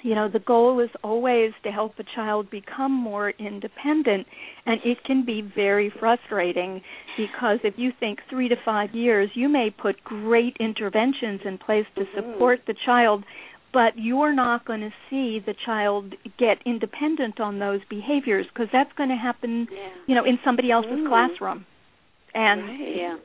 you 0.04 0.16
know 0.16 0.30
the 0.30 0.40
goal 0.40 0.80
is 0.80 0.90
always 1.04 1.52
to 1.64 1.72
help 1.72 1.94
a 2.00 2.04
child 2.16 2.50
become 2.50 2.92
more 2.92 3.32
independent 3.32 4.28
and 4.66 4.80
it 4.84 5.04
can 5.06 5.26
be 5.26 5.42
very 5.42 5.92
frustrating 6.00 6.82
because 7.18 7.60
if 7.64 7.76
you 7.78 7.92
think 8.00 8.20
3 8.30 8.50
to 8.50 8.56
5 8.64 8.94
years 8.94 9.30
you 9.34 9.50
may 9.50 9.70
put 9.70 10.04
great 10.04 10.56
interventions 10.60 11.42
in 11.46 11.58
place 11.58 11.86
to 11.96 12.02
mm-hmm. 12.02 12.32
support 12.34 12.60
the 12.68 12.76
child 12.86 13.24
but 13.74 13.94
you're 13.98 14.34
not 14.34 14.66
going 14.66 14.82
to 14.82 14.92
see 15.10 15.40
the 15.46 15.54
child 15.66 16.16
get 16.40 16.58
independent 16.66 17.40
on 17.40 17.60
those 17.60 17.82
behaviors 17.90 18.46
because 18.54 18.70
that's 18.72 18.92
going 18.98 19.10
to 19.10 19.16
happen 19.16 19.68
yeah. 19.72 19.90
you 20.08 20.16
know 20.16 20.26
in 20.26 20.40
somebody 20.44 20.72
else's 20.72 20.92
mm. 20.92 21.08
classroom 21.08 21.66
and 22.34 22.62
right. 22.62 22.96
yeah 22.96 23.18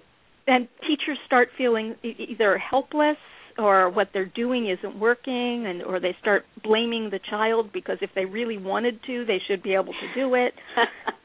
and 0.47 0.69
teachers 0.81 1.19
start 1.27 1.49
feeling 1.57 1.95
either 2.03 2.59
helpless 2.59 3.17
or 3.59 3.91
what 3.91 4.09
they're 4.13 4.25
doing 4.35 4.69
isn't 4.71 4.99
working 4.99 5.67
and 5.67 5.83
or 5.83 6.01
they 6.01 6.15
start 6.21 6.45
blaming 6.63 7.11
the 7.11 7.21
child 7.31 7.73
because 7.73 7.99
if 8.01 8.11
they 8.15 8.25
really 8.25 8.59
wanted 8.59 8.99
to 9.07 9.25
they 9.27 9.39
should 9.49 9.63
be 9.63 9.75
able 9.75 9.93
to 9.93 10.15
do 10.15 10.35
it 10.35 10.55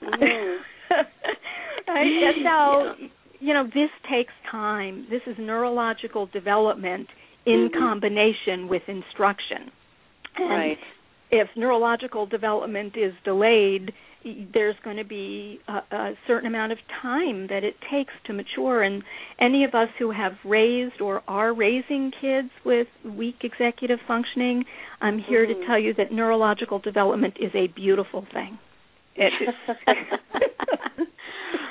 mm. 0.04 0.58
right? 1.88 2.34
so 2.44 3.02
yeah. 3.02 3.08
you 3.40 3.54
know 3.54 3.66
this 3.66 3.90
takes 4.10 4.34
time 4.50 5.08
this 5.10 5.22
is 5.28 5.36
neurological 5.40 6.28
development 6.28 7.08
in 7.46 7.70
mm-hmm. 7.70 7.80
combination 7.80 8.68
with 8.68 8.82
instruction 8.88 9.72
and 10.38 10.50
right 10.50 10.78
if 11.32 11.48
neurological 11.56 12.26
development 12.26 12.96
is 12.96 13.14
delayed 13.24 13.94
there's 14.54 14.76
going 14.84 14.98
to 14.98 15.06
be 15.06 15.60
a, 15.68 15.96
a 15.96 16.14
certain 16.28 16.48
amount 16.48 16.72
of 16.72 16.78
time 17.02 17.48
that 17.48 17.64
it 17.64 17.76
takes 17.92 18.14
to 18.26 18.34
mature. 18.34 18.84
And 18.84 19.04
any 19.40 19.64
of 19.64 19.74
us 19.74 19.90
who 20.00 20.12
have 20.12 20.34
raised 20.44 21.02
or 21.02 21.22
are 21.28 21.54
raising 21.54 22.12
kids 22.20 22.50
with 22.66 22.88
weak 23.06 23.38
executive 23.44 24.00
functioning 24.08 24.66
i'm 25.02 25.20
here 25.20 25.46
mm-hmm. 25.46 25.62
to 25.62 25.68
tell 25.68 25.80
you 25.80 25.94
that 25.94 26.12
neurological 26.12 26.80
development 26.80 27.36
is 27.40 27.52
a 27.54 27.68
beautiful 27.68 28.26
thing. 28.34 28.58
It, 29.16 29.32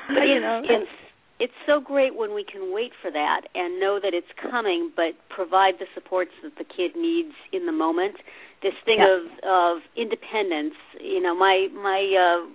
you 0.08 0.40
know 0.40 0.62
it's 0.64 0.90
it's 1.38 1.56
so 1.66 1.80
great 1.80 2.16
when 2.16 2.34
we 2.34 2.44
can 2.44 2.72
wait 2.72 2.92
for 3.02 3.10
that 3.10 3.42
and 3.54 3.78
know 3.78 4.00
that 4.02 4.14
it's 4.14 4.32
coming 4.50 4.90
but 4.96 5.12
provide 5.28 5.74
the 5.78 5.86
supports 5.94 6.32
that 6.42 6.56
the 6.56 6.64
kid 6.64 6.96
needs 6.96 7.34
in 7.52 7.66
the 7.66 7.72
moment 7.72 8.16
this 8.62 8.76
thing 8.84 9.00
yeah. 9.00 9.14
of 9.14 9.22
of 9.44 9.74
independence. 9.96 10.76
You 11.00 11.20
know, 11.20 11.34
my 11.36 11.68
my 11.72 12.00
uh 12.16 12.48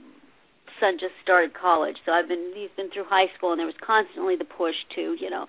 son 0.79 0.97
just 0.97 1.13
started 1.21 1.53
college, 1.53 1.97
so 2.05 2.11
I've 2.11 2.27
been 2.27 2.53
he's 2.55 2.73
been 2.75 2.89
through 2.89 3.05
high 3.05 3.29
school, 3.37 3.51
and 3.51 3.59
there 3.59 3.69
was 3.69 3.77
constantly 3.79 4.35
the 4.35 4.45
push 4.45 4.75
to 4.95 5.15
you 5.19 5.29
know 5.29 5.45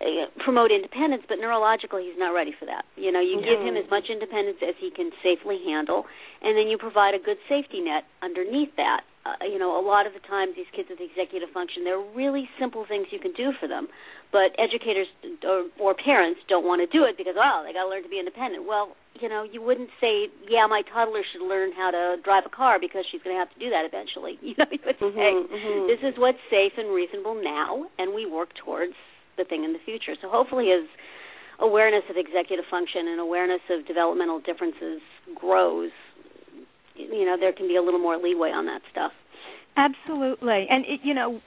uh, 0.00 0.30
promote 0.44 0.70
independence, 0.70 1.24
but 1.26 1.38
neurologically 1.38 2.06
he's 2.06 2.18
not 2.18 2.30
ready 2.30 2.54
for 2.54 2.66
that. 2.66 2.84
You 2.94 3.10
know, 3.10 3.20
you 3.20 3.42
give 3.42 3.60
him 3.60 3.76
as 3.76 3.90
much 3.90 4.06
independence 4.10 4.58
as 4.62 4.74
he 4.78 4.90
can 4.94 5.10
safely 5.22 5.58
handle, 5.66 6.06
and 6.42 6.56
then 6.56 6.68
you 6.68 6.78
provide 6.78 7.14
a 7.14 7.22
good 7.22 7.38
safety 7.48 7.80
net 7.80 8.04
underneath 8.22 8.74
that. 8.76 9.02
Uh, 9.28 9.44
you 9.44 9.58
know, 9.58 9.76
a 9.76 9.84
lot 9.84 10.08
of 10.08 10.16
the 10.16 10.24
times 10.24 10.56
these 10.56 10.70
kids 10.72 10.88
with 10.88 11.00
executive 11.04 11.52
function, 11.52 11.84
there 11.84 12.00
are 12.00 12.08
really 12.16 12.48
simple 12.56 12.88
things 12.88 13.12
you 13.12 13.20
can 13.20 13.36
do 13.36 13.52
for 13.60 13.68
them, 13.68 13.88
but 14.32 14.56
educators 14.56 15.08
or, 15.44 15.68
or 15.76 15.92
parents 15.92 16.40
don't 16.48 16.64
want 16.64 16.80
to 16.80 16.88
do 16.88 17.04
it 17.04 17.20
because 17.20 17.36
oh, 17.36 17.62
they 17.66 17.76
got 17.76 17.84
to 17.84 17.90
learn 17.90 18.02
to 18.02 18.08
be 18.08 18.16
independent. 18.16 18.64
Well, 18.64 18.96
you 19.20 19.28
know, 19.28 19.44
you 19.44 19.60
wouldn't 19.60 19.90
say, 20.00 20.32
yeah, 20.48 20.64
my 20.64 20.80
toddler 20.88 21.20
should 21.26 21.44
learn 21.44 21.72
how 21.76 21.90
to 21.90 22.16
drive 22.22 22.44
a 22.46 22.52
car 22.52 22.80
because 22.80 23.04
she's 23.10 23.20
going 23.20 23.36
to 23.36 23.40
have 23.40 23.52
to 23.52 23.60
do 23.60 23.68
that 23.68 23.84
eventually. 23.84 24.40
You 24.48 24.56
know, 24.56 24.70
you 24.72 24.80
would 24.80 24.96
mm-hmm, 24.96 25.12
say, 25.12 25.32
mm-hmm. 25.36 25.86
this 25.92 26.00
is 26.00 26.16
what's 26.16 26.40
safe 26.48 26.72
and 26.80 26.88
reasonable 26.88 27.36
now, 27.36 27.84
and 27.98 28.14
we 28.14 28.24
work 28.24 28.56
towards 28.56 28.96
the 29.36 29.44
thing 29.44 29.64
in 29.64 29.76
the 29.76 29.82
future. 29.84 30.16
So 30.16 30.32
hopefully, 30.32 30.72
as 30.72 30.88
awareness 31.60 32.02
of 32.08 32.16
executive 32.16 32.64
function 32.70 33.08
and 33.08 33.20
awareness 33.20 33.60
of 33.68 33.86
developmental 33.86 34.40
differences 34.40 35.02
grows, 35.34 35.90
you 36.98 37.24
know, 37.24 37.36
there 37.38 37.52
can 37.52 37.68
be 37.68 37.76
a 37.76 37.82
little 37.82 38.00
more 38.00 38.16
leeway 38.16 38.50
on 38.50 38.66
that 38.66 38.82
stuff. 38.90 39.12
Absolutely, 39.76 40.66
and 40.68 40.84
it, 40.84 41.00
you 41.04 41.14
know, 41.14 41.40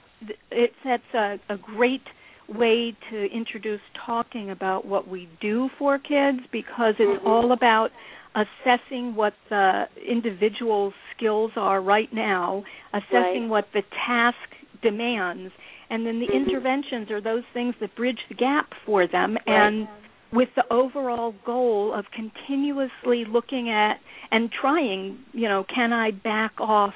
it 0.50 0.72
sets 0.82 1.02
a, 1.14 1.36
a 1.52 1.56
great 1.56 2.02
way 2.48 2.96
to 3.10 3.26
introduce 3.26 3.80
talking 4.06 4.50
about 4.50 4.86
what 4.86 5.08
we 5.08 5.28
do 5.40 5.68
for 5.78 5.98
kids 5.98 6.38
because 6.50 6.94
it's 6.98 7.18
mm-hmm. 7.18 7.26
all 7.26 7.52
about 7.52 7.90
assessing 8.34 9.14
what 9.14 9.34
the 9.50 9.84
individual's 10.08 10.94
skills 11.16 11.52
are 11.56 11.82
right 11.82 12.12
now, 12.12 12.64
assessing 12.92 13.42
right. 13.42 13.48
what 13.48 13.64
the 13.74 13.82
task 14.06 14.36
demands, 14.82 15.52
and 15.90 16.06
then 16.06 16.18
the 16.18 16.26
mm-hmm. 16.26 16.48
interventions 16.48 17.10
are 17.10 17.20
those 17.20 17.44
things 17.52 17.74
that 17.80 17.94
bridge 17.94 18.18
the 18.28 18.34
gap 18.34 18.70
for 18.86 19.06
them 19.06 19.34
right. 19.34 19.42
and 19.46 19.88
with 20.32 20.48
the 20.56 20.64
overall 20.72 21.34
goal 21.44 21.94
of 21.94 22.06
continuously 22.14 23.24
looking 23.28 23.70
at 23.70 23.96
and 24.30 24.50
trying, 24.50 25.18
you 25.32 25.48
know, 25.48 25.64
can 25.72 25.92
I 25.92 26.10
back 26.10 26.52
off 26.58 26.94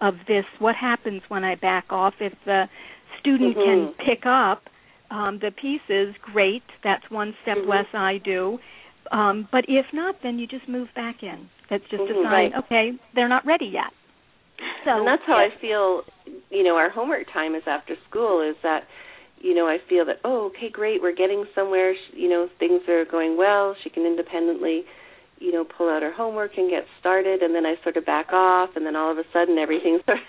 of 0.00 0.14
this? 0.26 0.44
What 0.58 0.74
happens 0.74 1.22
when 1.28 1.44
I 1.44 1.54
back 1.54 1.86
off? 1.90 2.14
If 2.20 2.32
the 2.44 2.64
student 3.20 3.56
mm-hmm. 3.56 3.94
can 3.96 4.06
pick 4.06 4.26
up 4.26 4.62
um, 5.10 5.38
the 5.40 5.50
pieces, 5.50 6.14
great. 6.32 6.62
That's 6.82 7.08
one 7.08 7.34
step 7.42 7.58
mm-hmm. 7.58 7.70
less 7.70 7.86
I 7.94 8.18
do. 8.24 8.58
Um, 9.12 9.48
but 9.52 9.64
if 9.68 9.86
not, 9.92 10.16
then 10.22 10.38
you 10.38 10.46
just 10.46 10.68
move 10.68 10.88
back 10.94 11.16
in. 11.22 11.48
That's 11.70 11.84
just 11.84 12.02
mm-hmm, 12.02 12.20
a 12.20 12.24
sign. 12.24 12.32
right. 12.32 12.52
Okay, 12.64 12.90
they're 13.14 13.28
not 13.28 13.46
ready 13.46 13.66
yet. 13.66 13.92
So 14.84 14.98
and 14.98 15.06
that's 15.06 15.22
how 15.26 15.34
I 15.34 15.48
feel. 15.60 16.02
You 16.50 16.62
know, 16.62 16.76
our 16.76 16.90
homework 16.90 17.26
time 17.32 17.54
is 17.54 17.62
after 17.66 17.94
school. 18.08 18.48
Is 18.48 18.56
that 18.62 18.82
you 19.42 19.54
know 19.54 19.66
I 19.66 19.78
feel 19.88 20.06
that 20.06 20.20
oh 20.24 20.46
okay 20.54 20.70
great 20.70 21.02
we're 21.02 21.14
getting 21.14 21.44
somewhere. 21.54 21.94
You 22.12 22.28
know 22.28 22.48
things 22.58 22.82
are 22.88 23.04
going 23.04 23.36
well. 23.36 23.76
She 23.82 23.90
can 23.90 24.06
independently 24.06 24.84
you 25.38 25.52
know 25.52 25.64
pull 25.64 25.90
out 25.90 26.02
her 26.02 26.12
homework 26.12 26.52
and 26.56 26.70
get 26.70 26.84
started, 27.00 27.42
and 27.42 27.54
then 27.54 27.66
I 27.66 27.74
sort 27.82 27.96
of 27.96 28.06
back 28.06 28.32
off, 28.32 28.70
and 28.76 28.86
then 28.86 28.96
all 28.96 29.10
of 29.10 29.18
a 29.18 29.24
sudden 29.32 29.58
everything 29.58 29.98
starts 30.02 30.22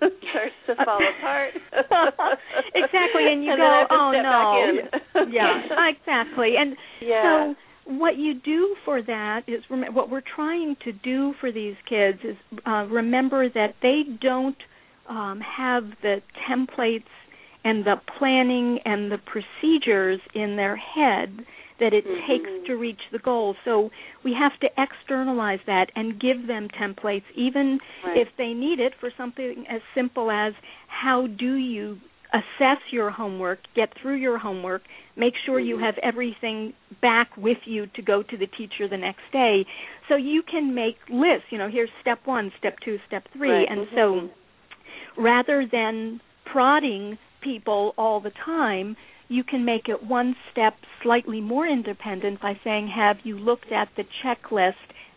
starts 0.00 0.58
to 0.66 0.74
fall 0.84 0.98
apart. 1.18 1.54
exactly, 2.74 3.30
and 3.30 3.44
you 3.44 3.52
and 3.52 3.60
go, 3.60 3.84
oh 3.90 4.10
no, 4.12 5.24
yeah, 5.30 5.62
exactly, 5.88 6.54
and 6.58 6.76
yeah. 7.00 7.54
so 7.54 7.54
what 7.88 8.16
you 8.16 8.34
do 8.34 8.76
for 8.84 9.00
that 9.02 9.42
is 9.46 9.62
rem- 9.70 9.94
what 9.94 10.10
we're 10.10 10.22
trying 10.34 10.76
to 10.84 10.92
do 10.92 11.32
for 11.40 11.50
these 11.50 11.76
kids 11.88 12.18
is 12.22 12.36
uh, 12.66 12.84
remember 12.90 13.48
that 13.48 13.76
they 13.80 14.02
don't 14.20 14.58
um, 15.08 15.40
have 15.40 15.84
the 16.02 16.20
templates 16.50 17.04
and 17.64 17.84
the 17.84 17.96
planning 18.18 18.78
and 18.84 19.10
the 19.10 19.18
procedures 19.18 20.20
in 20.34 20.56
their 20.56 20.76
head 20.76 21.44
that 21.80 21.92
it 21.92 22.04
mm-hmm. 22.04 22.30
takes 22.30 22.66
to 22.66 22.74
reach 22.74 23.00
the 23.12 23.18
goal. 23.18 23.54
So 23.64 23.90
we 24.24 24.34
have 24.38 24.58
to 24.60 24.68
externalize 24.76 25.60
that 25.66 25.86
and 25.94 26.20
give 26.20 26.46
them 26.46 26.68
templates, 26.68 27.24
even 27.36 27.78
right. 28.04 28.16
if 28.16 28.28
they 28.36 28.52
need 28.52 28.80
it 28.80 28.94
for 28.98 29.10
something 29.16 29.64
as 29.70 29.80
simple 29.94 30.30
as 30.30 30.54
how 30.88 31.26
do 31.26 31.54
you 31.54 31.98
assess 32.32 32.78
your 32.90 33.10
homework, 33.10 33.58
get 33.74 33.90
through 34.00 34.16
your 34.16 34.38
homework, 34.38 34.82
make 35.16 35.34
sure 35.46 35.58
mm-hmm. 35.58 35.68
you 35.68 35.78
have 35.78 35.94
everything 36.02 36.74
back 37.00 37.28
with 37.36 37.58
you 37.64 37.86
to 37.96 38.02
go 38.02 38.22
to 38.22 38.36
the 38.36 38.46
teacher 38.46 38.88
the 38.88 38.96
next 38.96 39.22
day. 39.32 39.64
So 40.08 40.16
you 40.16 40.42
can 40.42 40.74
make 40.74 40.96
lists, 41.08 41.46
you 41.50 41.58
know, 41.58 41.70
here's 41.72 41.90
step 42.00 42.18
1, 42.24 42.52
step 42.58 42.76
2, 42.84 42.98
step 43.06 43.24
3 43.32 43.48
right. 43.48 43.66
and 43.68 43.86
mm-hmm. 43.86 43.96
so 43.96 45.22
rather 45.22 45.66
than 45.70 46.20
prodding 46.50 47.18
people 47.42 47.94
all 47.96 48.20
the 48.20 48.32
time, 48.44 48.96
you 49.28 49.44
can 49.44 49.64
make 49.64 49.88
it 49.88 50.02
one 50.02 50.34
step 50.50 50.74
slightly 51.02 51.40
more 51.40 51.66
independent 51.66 52.40
by 52.40 52.54
saying, 52.64 52.88
Have 52.94 53.18
you 53.24 53.38
looked 53.38 53.72
at 53.72 53.88
the 53.96 54.04
checklist? 54.24 54.72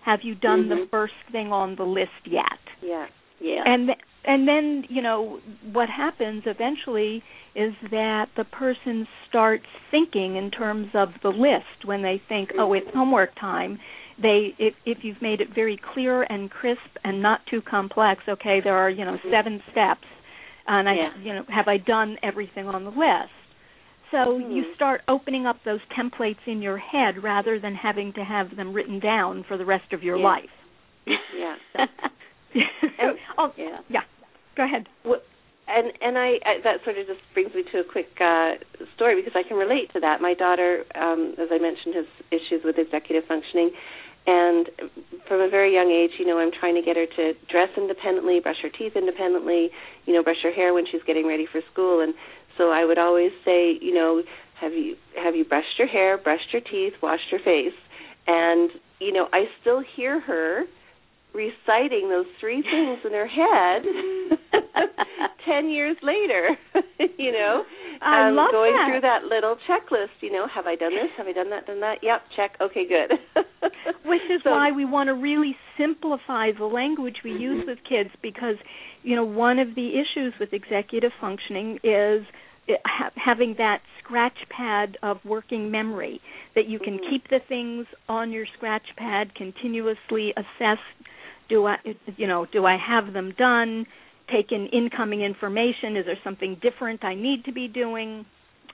Have 0.05 0.19
you 0.23 0.35
done 0.35 0.61
mm-hmm. 0.61 0.69
the 0.69 0.87
first 0.91 1.13
thing 1.31 1.51
on 1.51 1.75
the 1.75 1.83
list 1.83 2.09
yet? 2.25 2.59
Yeah. 2.81 3.07
Yeah. 3.39 3.63
And 3.65 3.87
th- 3.87 3.99
and 4.23 4.47
then, 4.47 4.83
you 4.87 5.01
know, 5.01 5.39
what 5.73 5.89
happens 5.89 6.43
eventually 6.45 7.23
is 7.55 7.73
that 7.89 8.27
the 8.37 8.43
person 8.43 9.07
starts 9.27 9.65
thinking 9.89 10.35
in 10.35 10.51
terms 10.51 10.89
of 10.93 11.09
the 11.23 11.29
list 11.29 11.85
when 11.85 12.03
they 12.03 12.21
think, 12.29 12.51
"Oh, 12.57 12.73
it's 12.73 12.87
homework 12.93 13.33
time." 13.39 13.79
They 14.21 14.53
if 14.59 14.75
if 14.85 15.03
you've 15.03 15.21
made 15.21 15.41
it 15.41 15.49
very 15.55 15.77
clear 15.77 16.21
and 16.23 16.51
crisp 16.51 16.97
and 17.03 17.21
not 17.21 17.45
too 17.47 17.61
complex, 17.61 18.21
okay, 18.27 18.61
there 18.61 18.75
are, 18.75 18.89
you 18.89 19.05
know, 19.05 19.17
seven 19.31 19.63
steps 19.71 20.05
and 20.79 20.89
I 20.89 20.93
Yeah. 20.95 21.09
you 21.21 21.33
know, 21.33 21.43
have 21.49 21.67
I 21.67 21.77
done 21.77 22.17
everything 22.23 22.67
on 22.67 22.83
the 22.83 22.91
list? 22.91 23.31
so 24.11 24.17
Mm-hmm. 24.17 24.51
you 24.51 24.63
start 24.75 24.99
opening 25.07 25.45
up 25.45 25.55
those 25.63 25.79
templates 25.97 26.43
in 26.45 26.61
your 26.61 26.77
head 26.77 27.23
rather 27.23 27.57
than 27.59 27.73
having 27.75 28.11
to 28.13 28.23
have 28.25 28.55
them 28.57 28.73
written 28.73 28.99
down 28.99 29.45
for 29.47 29.55
the 29.57 29.63
rest 29.65 29.93
of 29.93 30.03
your 30.03 30.17
Yeah. 30.17 30.25
life. 30.33 30.55
Yeah. 31.07 31.55
so, 32.53 33.07
oh, 33.37 33.53
yeah. 33.57 33.77
yeah. 33.89 34.01
Go 34.57 34.63
ahead. 34.65 34.87
Well, 35.05 35.21
and 35.67 35.93
and 36.01 36.17
I, 36.17 36.29
I 36.43 36.53
that 36.65 36.83
sort 36.83 36.97
of 36.97 37.07
just 37.07 37.21
brings 37.33 37.53
me 37.55 37.63
to 37.71 37.79
a 37.79 37.83
quick 37.85 38.11
uh 38.19 38.59
story 38.95 39.15
because 39.15 39.31
I 39.35 39.47
can 39.47 39.55
relate 39.57 39.93
to 39.93 39.99
that. 40.01 40.19
My 40.19 40.33
daughter, 40.33 40.83
um, 40.95 41.35
as 41.39 41.47
I 41.49 41.59
mentioned, 41.59 41.95
has 41.95 42.05
issues 42.31 42.61
with 42.65 42.75
executive 42.77 43.23
functioning, 43.27 43.71
and 44.27 44.67
from 45.31 45.39
a 45.39 45.47
very 45.47 45.73
young 45.73 45.87
age, 45.89 46.19
you 46.19 46.25
know, 46.27 46.39
I'm 46.39 46.51
trying 46.51 46.75
to 46.75 46.81
get 46.81 46.97
her 46.97 47.05
to 47.05 47.31
dress 47.49 47.69
independently, 47.77 48.41
brush 48.41 48.59
her 48.63 48.67
teeth 48.67 48.97
independently, 48.97 49.69
you 50.05 50.13
know, 50.13 50.21
brush 50.21 50.43
her 50.43 50.51
hair 50.51 50.73
when 50.73 50.83
she's 50.91 50.99
getting 51.07 51.25
ready 51.25 51.47
for 51.49 51.61
school, 51.71 52.01
and 52.01 52.13
so 52.57 52.69
I 52.69 52.83
would 52.83 52.97
always 52.97 53.31
say, 53.45 53.79
you 53.79 53.93
know, 53.93 54.23
have 54.59 54.73
you 54.73 54.97
have 55.15 55.33
you 55.33 55.45
brushed 55.45 55.79
your 55.79 55.87
hair, 55.87 56.17
brushed 56.17 56.51
your 56.51 56.61
teeth, 56.61 56.99
washed 57.01 57.31
your 57.31 57.39
face, 57.39 57.79
and 58.27 58.71
you 58.99 59.13
know, 59.13 59.29
I 59.31 59.45
still 59.61 59.81
hear 59.95 60.19
her 60.19 60.65
reciting 61.33 62.09
those 62.09 62.25
three 62.41 62.61
things 62.61 62.99
in 63.05 63.13
her 63.13 63.27
head 63.27 63.83
ten 65.45 65.69
years 65.69 65.95
later 66.03 66.49
you 67.17 67.31
know 67.31 67.63
I 68.01 68.29
um, 68.29 68.35
love 68.35 68.51
going 68.51 68.73
that. 68.73 68.87
through 68.89 69.01
that 69.01 69.23
little 69.25 69.55
checklist 69.69 70.09
you 70.21 70.31
know 70.31 70.47
have 70.53 70.65
i 70.65 70.75
done 70.75 70.91
this? 70.91 71.11
Have 71.17 71.27
i 71.27 71.31
done 71.33 71.49
that? 71.51 71.67
Done 71.67 71.79
that? 71.81 71.99
Yep 72.01 72.21
check. 72.35 72.51
Okay 72.61 72.85
good. 72.87 73.11
Which 74.05 74.21
is 74.29 74.41
So- 74.43 74.51
why 74.51 74.71
we 74.71 74.85
want 74.85 75.07
to 75.07 75.13
really 75.13 75.55
simplify 75.77 76.51
the 76.57 76.65
language 76.65 77.17
we 77.23 77.31
use 77.31 77.63
with 77.67 77.77
kids 77.87 78.09
because, 78.21 78.55
you 79.03 79.15
know, 79.15 79.23
one 79.23 79.59
of 79.59 79.75
the 79.75 79.91
issues 80.01 80.33
with 80.39 80.53
executive 80.53 81.11
functioning 81.21 81.77
is 81.83 82.23
ha- 82.85 83.11
having 83.15 83.55
that 83.57 83.79
scratch 84.03 84.37
pad 84.49 84.97
of 85.03 85.17
working 85.25 85.71
memory 85.71 86.19
that 86.55 86.67
you 86.67 86.79
can 86.79 86.97
Mhm. 86.99 87.09
keep 87.09 87.27
the 87.29 87.39
things 87.47 87.85
on 88.09 88.31
your 88.31 88.45
scratch 88.57 88.95
pad 88.97 89.33
continuously 89.35 90.33
assess 90.35 90.79
do 91.49 91.65
I 91.67 91.77
you 92.17 92.27
know 92.27 92.45
do 92.45 92.65
I 92.65 92.77
have 92.77 93.13
them 93.13 93.31
done 93.31 93.85
take 94.31 94.51
in 94.51 94.67
incoming 94.67 95.21
information? 95.21 95.97
Is 95.97 96.05
there 96.05 96.17
something 96.23 96.57
different 96.61 97.03
I 97.03 97.15
need 97.15 97.45
to 97.45 97.51
be 97.51 97.67
doing 97.67 98.25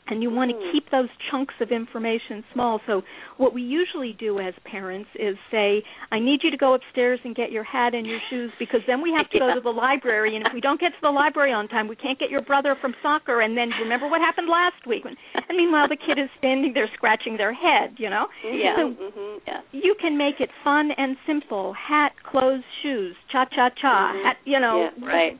and 0.10 0.24
you 0.24 0.30
want 0.30 0.52
to 0.52 0.58
Mhm. 0.58 0.72
keep 0.72 0.90
those 0.90 1.10
chunks 1.30 1.54
of 1.60 1.72
information 1.72 2.44
small. 2.54 2.80
So 2.86 3.04
what 3.38 3.54
we 3.54 3.62
usually 3.62 4.14
do 4.14 4.40
as 4.40 4.54
parents 4.64 5.10
is 5.16 5.38
say, 5.52 5.84
I 6.12 6.20
need 6.20 6.44
you 6.44 6.52
to 6.52 6.58
go 6.58 6.74
upstairs 6.74 7.20
and 7.24 7.36
get 7.36 7.52
your 7.52 7.64
hat 7.64 7.94
and 7.94 8.06
your 8.08 8.20
shoes 8.30 8.52
because 8.60 8.82
then 8.86 9.02
we 9.02 9.12
have 9.14 9.30
to 9.32 9.40
go 9.40 9.54
to 9.54 9.60
the 9.70 9.72
library 9.74 10.36
and 10.36 10.46
if 10.46 10.54
we 10.54 10.62
don't 10.62 10.80
get 10.80 10.94
to 10.94 11.02
the 11.02 11.12
library 11.12 11.52
on 11.54 11.68
time, 11.68 11.88
we 11.88 11.96
can't 11.96 12.18
get 12.20 12.30
your 12.30 12.42
brother 12.42 12.76
from 12.76 12.96
soccer 13.02 13.42
and 13.42 13.58
then 13.58 13.70
remember 13.80 14.08
what 14.08 14.22
happened 14.22 14.48
last 14.50 14.86
week. 14.86 15.06
And 15.06 15.18
meanwhile 15.58 15.88
the 15.88 15.98
kid 15.98 16.18
is 16.18 16.30
standing 16.38 16.74
there 16.74 16.90
scratching 16.94 17.38
their 17.38 17.54
head, 17.54 17.96
you 17.98 18.10
know? 18.10 18.28
Yeah. 18.44 18.76
So 18.78 18.90
mhm. 18.92 19.42
Yeah. 19.48 19.62
you 19.72 19.96
can 19.96 20.18
make 20.18 20.40
it 20.40 20.50
fun 20.64 20.92
and 20.92 21.18
simple. 21.26 21.74
Hat, 21.74 22.14
clothes, 22.24 22.64
shoes, 22.82 23.16
cha 23.30 23.46
cha 23.46 23.70
cha. 23.70 24.14
Mhm. 24.14 24.24
Hat, 24.24 24.38
you 24.46 24.60
know, 24.60 24.92
Yeah. 24.98 25.06
Right. 25.06 25.38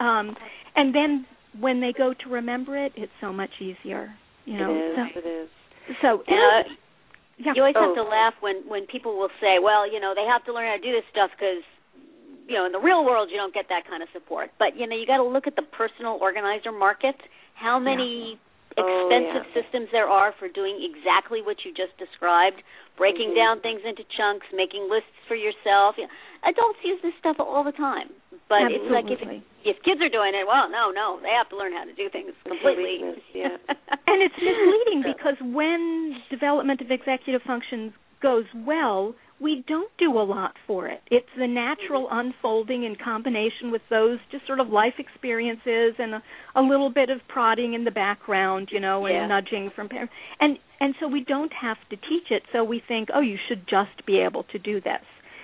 um 0.00 0.36
and 0.76 0.94
then 0.94 1.24
when 1.60 1.80
they 1.80 1.92
go 1.92 2.14
to 2.14 2.28
remember 2.28 2.76
it, 2.76 2.92
it's 2.96 3.12
so 3.20 3.32
much 3.32 3.50
easier. 3.60 4.12
You 4.44 4.58
know, 4.58 4.74
it 4.74 4.78
is 4.78 4.96
so, 4.96 5.18
it 5.18 5.26
is 5.26 5.48
so 6.02 6.08
And, 6.26 6.66
uh, 6.66 6.74
yeah. 7.38 7.52
You 7.54 7.62
always 7.62 7.76
Oh. 7.76 7.86
have 7.86 7.94
to 7.94 8.02
laugh 8.04 8.34
when 8.40 8.62
when 8.68 8.86
people 8.86 9.18
will 9.18 9.30
say, 9.40 9.58
"Well, 9.58 9.90
you 9.90 10.00
know, 10.00 10.14
they 10.14 10.24
have 10.24 10.44
to 10.44 10.52
learn 10.52 10.66
how 10.66 10.76
to 10.76 10.82
do 10.82 10.92
this 10.92 11.04
stuff 11.10 11.30
because." 11.32 11.62
You 12.48 12.54
know, 12.54 12.64
in 12.64 12.70
the 12.70 12.78
real 12.78 13.04
world, 13.04 13.28
you 13.28 13.36
don't 13.36 13.52
get 13.52 13.66
that 13.70 13.88
kind 13.90 14.04
of 14.04 14.08
support. 14.12 14.52
But 14.56 14.76
you 14.76 14.86
know, 14.86 14.94
you 14.94 15.04
got 15.04 15.16
to 15.16 15.24
look 15.26 15.48
at 15.48 15.56
the 15.56 15.62
personal 15.62 16.16
organizer 16.22 16.70
market. 16.70 17.16
How 17.54 17.80
many 17.80 18.38
Oh, 18.78 18.82
expensive 19.08 19.46
yeah. 19.50 19.62
systems 19.62 19.88
there 19.90 20.06
are 20.06 20.32
for 20.38 20.48
doing 20.48 20.78
exactly 20.84 21.40
what 21.42 21.64
you 21.64 21.72
just 21.72 21.96
described, 21.98 22.62
breaking 22.96 23.30
Mhm. 23.30 23.34
down 23.34 23.60
things 23.60 23.80
into 23.84 24.04
chunks, 24.04 24.46
making 24.52 24.88
lists 24.88 25.10
for 25.26 25.34
yourself. 25.34 25.96
You 25.98 26.04
know, 26.04 26.10
adults 26.44 26.78
use 26.84 27.00
this 27.02 27.14
stuff 27.18 27.40
all 27.40 27.64
the 27.64 27.72
time, 27.72 28.12
but 28.48 28.70
it's 28.70 28.90
like 28.90 29.06
if 29.10 29.20
if 29.66 29.76
kids 29.82 30.00
are 30.00 30.08
doing 30.08 30.30
it, 30.34 30.46
well, 30.46 30.70
no, 30.70 30.94
no, 30.94 31.18
they 31.20 31.34
have 31.34 31.48
to 31.50 31.56
learn 31.56 31.72
how 31.72 31.84
to 31.84 31.94
do 31.94 32.08
things 32.10 32.30
completely. 32.46 33.02
yeah. 33.34 33.58
and 34.06 34.22
it's 34.22 34.38
misleading 34.38 35.02
because 35.02 35.34
when 35.42 36.14
development 36.30 36.80
of 36.80 36.90
executive 36.90 37.42
functions 37.42 37.92
goes 38.22 38.44
well, 38.54 39.14
we 39.40 39.64
don't 39.68 39.90
do 39.98 40.12
a 40.12 40.22
lot 40.22 40.54
for 40.66 40.86
it. 40.86 41.00
It's 41.10 41.28
the 41.36 41.46
natural 41.46 42.06
mm-hmm. 42.06 42.30
unfolding 42.30 42.84
in 42.84 42.96
combination 42.96 43.70
with 43.70 43.82
those 43.90 44.18
just 44.30 44.46
sort 44.46 44.60
of 44.60 44.68
life 44.68 44.94
experiences 44.98 45.94
and 45.98 46.14
a, 46.14 46.22
a 46.54 46.62
little 46.62 46.90
bit 46.90 47.10
of 47.10 47.18
prodding 47.28 47.74
in 47.74 47.84
the 47.84 47.90
background, 47.90 48.68
you 48.72 48.80
know, 48.80 49.04
and 49.06 49.14
Yeah. 49.14 49.26
nudging 49.26 49.70
from 49.74 49.88
parents. 49.88 50.14
And 50.40 50.58
and 50.78 50.94
so 51.00 51.08
we 51.08 51.24
don't 51.24 51.52
have 51.52 51.78
to 51.90 51.96
teach 51.96 52.30
it. 52.30 52.42
So 52.52 52.62
we 52.62 52.82
think, 52.86 53.08
oh, 53.14 53.20
you 53.20 53.38
should 53.48 53.66
just 53.66 54.04
be 54.06 54.18
able 54.20 54.44
to 54.44 54.58
do 54.58 54.80
this. 54.80 55.00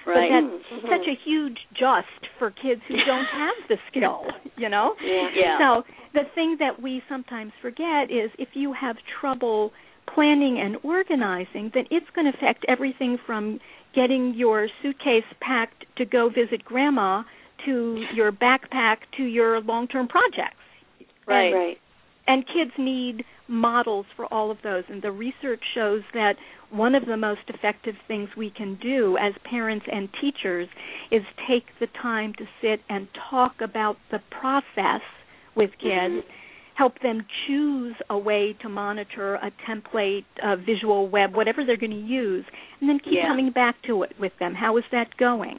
Right. 0.07 0.31
But 0.31 0.51
that's 0.51 0.85
Mhm. 0.85 0.91
such 0.91 1.07
a 1.09 1.15
huge 1.15 1.59
just 1.73 2.27
for 2.39 2.51
kids 2.51 2.83
who 2.89 2.97
don't 3.05 3.25
have 3.43 3.55
the 3.69 3.79
skill, 3.89 4.27
you 4.57 4.69
know? 4.69 4.95
yeah 5.01 5.31
Yeah. 5.35 5.59
So 5.59 5.85
the 6.13 6.25
thing 6.35 6.57
that 6.59 6.81
we 6.81 7.03
sometimes 7.09 7.53
forget 7.61 8.11
is 8.11 8.31
if 8.39 8.49
you 8.55 8.73
have 8.73 8.97
trouble 9.21 9.73
planning 10.07 10.59
and 10.59 10.77
organizing, 10.83 11.71
then 11.75 11.87
it's 11.91 12.09
going 12.11 12.31
to 12.31 12.37
affect 12.37 12.65
everything 12.69 13.19
from 13.27 13.61
getting 13.95 14.35
your 14.35 14.69
suitcase 14.83 15.25
packed 15.41 15.85
to 15.97 16.05
go 16.05 16.29
visit 16.29 16.65
grandma 16.65 17.23
to 17.65 18.05
your 18.15 18.33
backpack 18.33 18.99
to 19.17 19.23
your 19.25 19.61
long-term 19.61 20.09
projects. 20.09 20.57
Right. 21.27 21.53
right 21.53 21.79
And 22.27 22.47
kids 22.47 22.71
need 22.79 23.25
models 23.49 24.07
for 24.17 24.27
all 24.33 24.51
of 24.51 24.59
those. 24.63 24.85
And 24.89 25.03
the 25.03 25.11
research 25.11 25.63
shows 25.75 26.03
that 26.15 26.35
one 26.71 26.95
of 26.95 27.07
the 27.07 27.17
most 27.17 27.41
effective 27.49 27.95
things 28.09 28.29
we 28.37 28.51
can 28.51 28.79
do 28.81 29.17
as 29.19 29.35
parents 29.45 29.87
and 29.91 30.09
teachers 30.21 30.69
is 31.11 31.23
take 31.49 31.65
the 31.81 31.89
time 32.01 32.33
to 32.39 32.45
sit 32.61 32.81
and 32.89 33.09
talk 33.31 33.57
about 33.61 33.97
the 34.11 34.21
process 34.31 35.03
with 35.55 35.71
mm-hmm. 35.71 36.17
kids, 36.17 36.27
help 36.75 36.95
them 37.03 37.27
choose 37.47 37.95
a 38.09 38.17
way 38.17 38.57
to 38.63 38.69
monitor 38.69 39.35
a 39.35 39.53
template, 39.69 40.25
a 40.43 40.57
visual 40.57 41.09
web, 41.09 41.35
whatever 41.35 41.65
they're 41.67 41.77
going 41.77 41.91
to 41.91 41.97
use, 41.97 42.45
and 42.81 42.89
then 42.89 42.99
keep 42.99 43.15
Yeah. 43.15 43.27
coming 43.27 43.51
back 43.51 43.77
to 43.87 44.03
it 44.05 44.13
with 44.19 44.33
them. 44.39 44.55
How 44.55 44.79
is 44.79 44.85
that 44.93 45.17
going? 45.19 45.59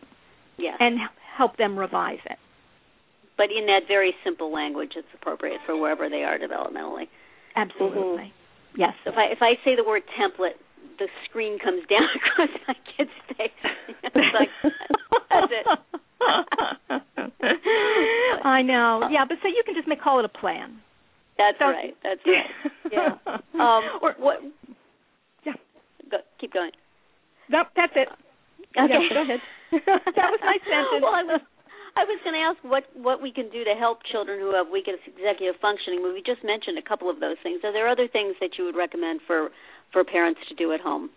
Yeah. 0.57 0.75
And 0.79 0.97
help 1.37 1.57
them 1.57 1.77
revise 1.77 2.19
it. 2.25 2.39
But 3.37 3.47
in 3.51 3.65
that 3.67 3.81
very 3.87 4.13
simple 4.23 4.51
language 4.53 4.91
it's 4.95 5.07
appropriate 5.13 5.59
for 5.65 5.75
wherever 5.79 6.09
they 6.09 6.23
are 6.23 6.37
developmentally. 6.37 7.07
Absolutely. 7.55 8.33
Yes. 8.77 8.93
So 9.03 9.11
if 9.11 9.17
I 9.17 9.25
if 9.31 9.41
I 9.41 9.55
say 9.63 9.75
the 9.75 9.83
word 9.83 10.03
template, 10.19 10.57
the 10.99 11.07
screen 11.29 11.59
comes 11.59 11.83
down 11.89 12.07
across 12.15 12.49
my 12.67 12.75
kid's 12.97 13.11
face. 13.37 13.51
it's 14.03 14.15
like 14.15 14.49
that's 15.29 15.51
it. 15.51 15.65
I 18.45 18.61
know. 18.61 19.07
Yeah, 19.11 19.25
but 19.27 19.37
so 19.41 19.47
you 19.47 19.63
can 19.65 19.75
just 19.75 19.87
make 19.87 20.01
call 20.01 20.19
it 20.19 20.25
a 20.25 20.29
plan. 20.29 20.77
That's 21.37 21.57
So- 21.59 21.65
right. 21.65 21.95
That's 22.03 22.21
right. 22.25 22.45
Yeah. 22.91 23.15
Um, 23.59 23.83
or 24.01 24.13
what? 24.19 24.39
Yeah. 25.45 25.53
Go, 26.09 26.17
keep 26.39 26.53
going. 26.53 26.71
Nope, 27.49 27.67
that's 27.75 27.93
it. 27.95 28.07
Okay. 28.77 28.87
Yeah, 28.89 29.09
go 29.13 29.21
ahead. 29.21 29.39
that 30.15 30.29
was 30.31 30.39
my 30.41 30.57
sentence. 30.65 31.01
Well, 31.01 31.13
I 31.13 31.23
was 31.23 31.41
I 31.95 32.05
was 32.05 32.19
going 32.23 32.33
to 32.33 32.41
ask 32.41 32.57
what 32.63 32.83
what 32.97 33.21
we 33.21 33.31
can 33.31 33.49
do 33.49 33.63
to 33.63 33.75
help 33.77 33.99
children 34.11 34.39
who 34.39 34.53
have 34.55 34.67
weak 34.69 34.87
executive 34.87 35.61
functioning. 35.61 36.01
We 36.01 36.23
just 36.25 36.43
mentioned 36.43 36.77
a 36.77 36.81
couple 36.81 37.09
of 37.09 37.19
those 37.19 37.37
things. 37.43 37.61
Are 37.63 37.71
there 37.71 37.87
other 37.87 38.07
things 38.07 38.35
that 38.41 38.57
you 38.57 38.65
would 38.65 38.75
recommend 38.75 39.21
for 39.27 39.49
for 39.91 40.03
parents 40.03 40.41
to 40.49 40.55
do 40.55 40.73
at 40.73 40.81
home? 40.81 41.11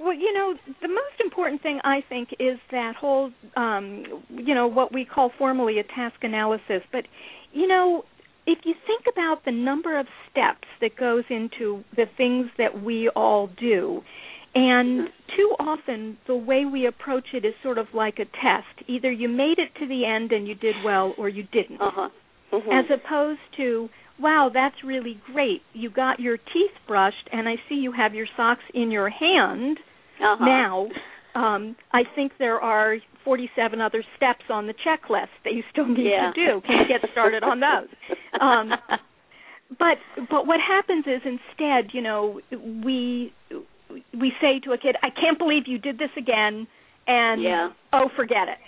Well, 0.00 0.14
you 0.14 0.32
know, 0.32 0.54
the 0.80 0.88
most 0.88 1.20
important 1.20 1.62
thing 1.62 1.78
I 1.84 2.02
think 2.08 2.30
is 2.40 2.58
that 2.70 2.96
whole, 2.96 3.30
um, 3.54 4.04
you 4.30 4.54
know, 4.54 4.66
what 4.66 4.94
we 4.94 5.04
call 5.04 5.30
formally 5.38 5.78
a 5.78 5.82
task 5.82 6.16
analysis. 6.22 6.82
But, 6.90 7.04
you 7.52 7.68
know, 7.68 8.04
if 8.46 8.60
you 8.64 8.74
think 8.86 9.04
about 9.12 9.44
the 9.44 9.52
number 9.52 10.00
of 10.00 10.06
steps 10.30 10.66
that 10.80 10.96
goes 10.96 11.24
into 11.28 11.84
the 11.96 12.06
things 12.16 12.46
that 12.56 12.82
we 12.82 13.10
all 13.14 13.48
do, 13.60 14.00
and 14.54 15.08
too 15.36 15.54
often 15.60 16.18
the 16.26 16.34
way 16.36 16.64
we 16.64 16.86
approach 16.86 17.26
it 17.34 17.44
is 17.44 17.54
sort 17.62 17.78
of 17.78 17.86
like 17.94 18.18
a 18.18 18.24
test. 18.24 18.88
Either 18.88 19.10
you 19.10 19.28
made 19.28 19.58
it 19.58 19.70
to 19.78 19.86
the 19.86 20.04
end 20.04 20.32
and 20.32 20.48
you 20.48 20.54
did 20.54 20.74
well, 20.84 21.14
or 21.18 21.28
you 21.28 21.44
didn't 21.52 21.80
Uh 21.80 21.90
huh. 21.94 22.08
Mhm. 22.52 22.72
as 22.84 22.90
opposed 22.90 23.40
to 23.58 23.88
wow 24.18 24.50
that's 24.52 24.82
really 24.84 25.18
great 25.32 25.62
you 25.72 25.88
got 25.88 26.18
your 26.20 26.36
teeth 26.36 26.72
brushed 26.88 27.28
and 27.32 27.48
i 27.48 27.54
see 27.68 27.76
you 27.76 27.92
have 27.92 28.12
your 28.12 28.26
socks 28.36 28.64
in 28.74 28.90
your 28.90 29.08
hand 29.08 29.78
Uh-huh. 30.20 30.44
now 30.44 30.88
um 31.36 31.76
i 31.92 32.02
think 32.16 32.32
there 32.38 32.60
are 32.60 32.96
47 33.24 33.80
other 33.80 34.02
steps 34.16 34.44
on 34.50 34.66
the 34.66 34.74
checklist 34.74 35.28
that 35.44 35.54
you 35.54 35.62
still 35.70 35.86
need 35.86 36.10
Yeah. 36.10 36.32
to 36.32 36.44
do 36.44 36.60
can 36.66 36.78
you 36.80 36.88
get 36.88 37.08
started 37.12 37.44
on 37.44 37.60
those 37.60 37.88
um 38.40 38.72
but 39.78 39.96
but 40.28 40.44
what 40.46 40.58
happens 40.60 41.04
is 41.06 41.22
instead 41.24 41.94
you 41.94 42.02
know 42.02 42.40
we 42.84 43.32
we 44.18 44.32
say 44.40 44.58
to 44.60 44.72
a 44.72 44.78
kid 44.78 44.96
i 45.02 45.10
can't 45.10 45.38
believe 45.38 45.64
you 45.66 45.78
did 45.78 45.98
this 45.98 46.10
again 46.16 46.66
and 47.06 47.42
Yeah. 47.42 47.70
oh 47.92 48.08
forget 48.16 48.48
it 48.48 48.58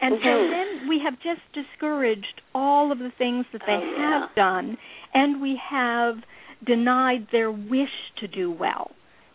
and 0.00 0.14
so 0.22 0.28
Mhm. 0.28 0.50
then 0.50 0.88
we 0.88 0.98
have 1.00 1.18
just 1.20 1.40
discouraged 1.52 2.40
all 2.54 2.92
of 2.92 2.98
the 2.98 3.10
things 3.18 3.46
that 3.52 3.62
they 3.66 3.74
Oh, 3.74 3.94
yeah. 3.98 4.20
have 4.20 4.34
done 4.34 4.78
and 5.14 5.40
we 5.40 5.56
have 5.56 6.22
denied 6.64 7.28
their 7.30 7.50
wish 7.52 8.12
to 8.16 8.26
do 8.26 8.50
well, 8.50 8.90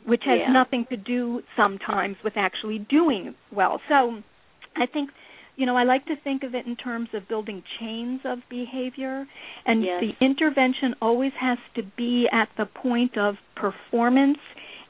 which 0.05 0.23
has 0.25 0.39
Yeah. 0.39 0.51
nothing 0.51 0.85
to 0.85 0.97
do 0.97 1.41
sometimes 1.55 2.17
with 2.23 2.35
actually 2.35 2.79
doing 2.79 3.33
well. 3.51 3.81
So 3.87 4.21
I 4.75 4.85
think 4.87 5.09
you 5.55 5.67
know, 5.67 5.77
I 5.77 5.83
like 5.83 6.07
to 6.07 6.15
think 6.15 6.41
of 6.43 6.55
it 6.55 6.65
in 6.65 6.75
terms 6.75 7.09
of 7.13 7.27
building 7.27 7.61
chains 7.79 8.21
of 8.25 8.39
behavior, 8.49 9.27
and 9.67 9.83
Yes. 9.83 9.99
the 10.01 10.15
intervention 10.19 10.95
always 10.99 11.31
has 11.35 11.59
to 11.75 11.83
be 11.83 12.27
at 12.29 12.49
the 12.57 12.65
point 12.65 13.19
of 13.19 13.37
performance 13.53 14.39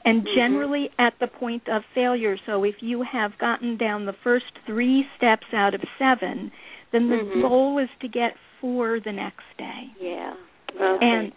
and 0.04 0.24
Mhm. 0.24 0.34
generally 0.34 0.90
at 0.98 1.18
the 1.18 1.26
point 1.26 1.68
of 1.68 1.84
failure. 1.94 2.36
So 2.46 2.64
if 2.64 2.82
you 2.82 3.02
have 3.02 3.36
gotten 3.38 3.76
down 3.76 4.04
the 4.04 4.12
first 4.12 4.52
three 4.66 5.08
steps 5.16 5.46
out 5.52 5.74
of 5.74 5.82
seven, 5.98 6.52
then 6.90 7.08
the 7.08 7.16
Mhm. 7.16 7.42
goal 7.42 7.78
is 7.78 7.90
to 8.00 8.08
get 8.08 8.36
four 8.60 9.00
the 9.00 9.12
next 9.12 9.44
day. 9.56 9.88
Yeah. 10.00 10.34
Okay. 10.78 11.06
And 11.06 11.32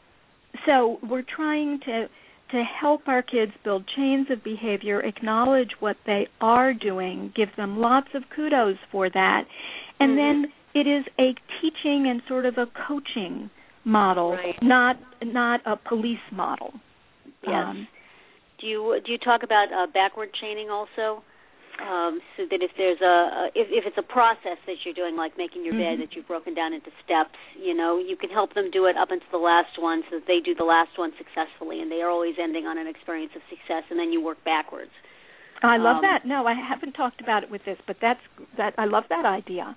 so 0.65 0.99
we're 1.01 1.23
trying 1.23 1.79
to 1.79 2.09
to 2.49 2.63
help 2.63 3.09
our 3.09 3.21
kids 3.21 3.51
build 3.65 3.85
chains 3.87 4.29
of 4.29 4.41
behavior, 4.41 5.01
acknowledge 5.01 5.81
what 5.81 5.97
they 6.05 6.29
are 6.39 6.73
doing, 6.73 7.29
give 7.35 7.53
them 7.57 7.77
lots 7.77 8.07
of 8.13 8.29
kudos 8.29 8.77
for 8.89 9.09
that. 9.09 9.45
And 9.99 10.11
Mhm. 10.11 10.15
then 10.15 10.53
it 10.73 10.87
is 10.87 11.05
a 11.19 11.35
teaching 11.59 12.07
and 12.07 12.23
sort 12.23 12.45
of 12.45 12.57
a 12.57 12.67
coaching 12.67 13.49
model, 13.83 14.31
Right. 14.31 14.61
not 14.61 14.97
not 15.21 15.61
a 15.65 15.75
police 15.75 16.31
model. 16.31 16.73
Yes. 17.43 17.65
Um, 17.65 17.87
do 18.59 18.67
you 18.67 18.99
do 19.05 19.11
you 19.11 19.17
talk 19.17 19.43
about 19.43 19.71
uh, 19.73 19.87
backward 19.93 20.29
chaining 20.39 20.69
also? 20.69 21.23
Um, 21.77 22.21
so 22.35 22.41
that 22.49 22.63
if 22.65 22.71
there's 22.75 22.97
a, 23.05 23.53
if 23.53 23.69
if 23.69 23.85
it's 23.85 23.99
a 24.01 24.07
process 24.09 24.57
that 24.65 24.81
you're 24.83 24.97
doing, 24.97 25.15
like 25.15 25.37
making 25.37 25.61
your 25.63 25.77
bed 25.77 25.97
Mhm. 25.97 25.99
that 26.01 26.15
you've 26.17 26.25
broken 26.27 26.55
down 26.55 26.73
into 26.73 26.89
steps, 27.05 27.37
you 27.53 27.75
know, 27.75 27.99
you 28.01 28.17
can 28.17 28.31
help 28.31 28.55
them 28.55 28.71
do 28.71 28.85
it 28.89 28.97
up 28.97 29.11
until 29.11 29.29
the 29.29 29.37
last 29.37 29.77
one, 29.77 30.01
so 30.09 30.17
that 30.17 30.25
they 30.25 30.39
do 30.39 30.55
the 30.55 30.63
last 30.65 30.97
one 30.97 31.13
successfully, 31.21 31.79
and 31.81 31.91
they 31.91 32.01
are 32.01 32.09
always 32.09 32.33
ending 32.39 32.65
on 32.65 32.79
an 32.79 32.87
experience 32.87 33.35
of 33.35 33.43
success, 33.47 33.83
and 33.91 33.99
then 33.99 34.11
you 34.11 34.19
work 34.21 34.43
backwards. 34.43 34.89
I 35.61 35.77
love 35.77 35.97
Um, 35.97 36.01
that. 36.01 36.25
No, 36.25 36.47
I 36.47 36.53
haven't 36.53 36.93
talked 36.93 37.21
about 37.21 37.43
it 37.43 37.49
with 37.51 37.63
this, 37.63 37.77
but 37.85 37.99
that's 37.99 38.21
that 38.57 38.73
I 38.79 38.85
love 38.85 39.05
that 39.09 39.25
idea. 39.25 39.75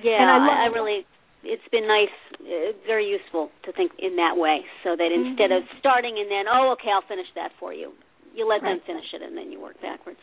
Yeah, 0.00 0.22
And 0.22 0.30
I 0.30 0.34
I, 0.34 0.38
love- 0.38 0.58
I 0.58 0.66
really. 0.66 1.06
It's 1.44 1.66
been 1.72 1.88
nice, 1.88 2.14
uh, 2.38 2.70
very 2.86 3.04
useful 3.10 3.50
to 3.64 3.72
think 3.72 3.90
in 3.98 4.14
that 4.14 4.36
way, 4.36 4.64
so 4.84 4.94
that 4.94 5.10
instead 5.10 5.50
Mhm. 5.50 5.56
of 5.56 5.64
starting 5.80 6.16
and 6.20 6.30
then, 6.30 6.46
oh, 6.46 6.70
okay, 6.70 6.92
I'll 6.92 7.02
finish 7.02 7.26
that 7.34 7.50
for 7.58 7.72
you, 7.74 7.92
you 8.34 8.46
let 8.48 8.62
them 8.62 8.80
finish 8.86 9.04
it, 9.12 9.22
and 9.22 9.36
then 9.36 9.50
you 9.52 9.60
work 9.60 9.80
backwards. 9.80 10.18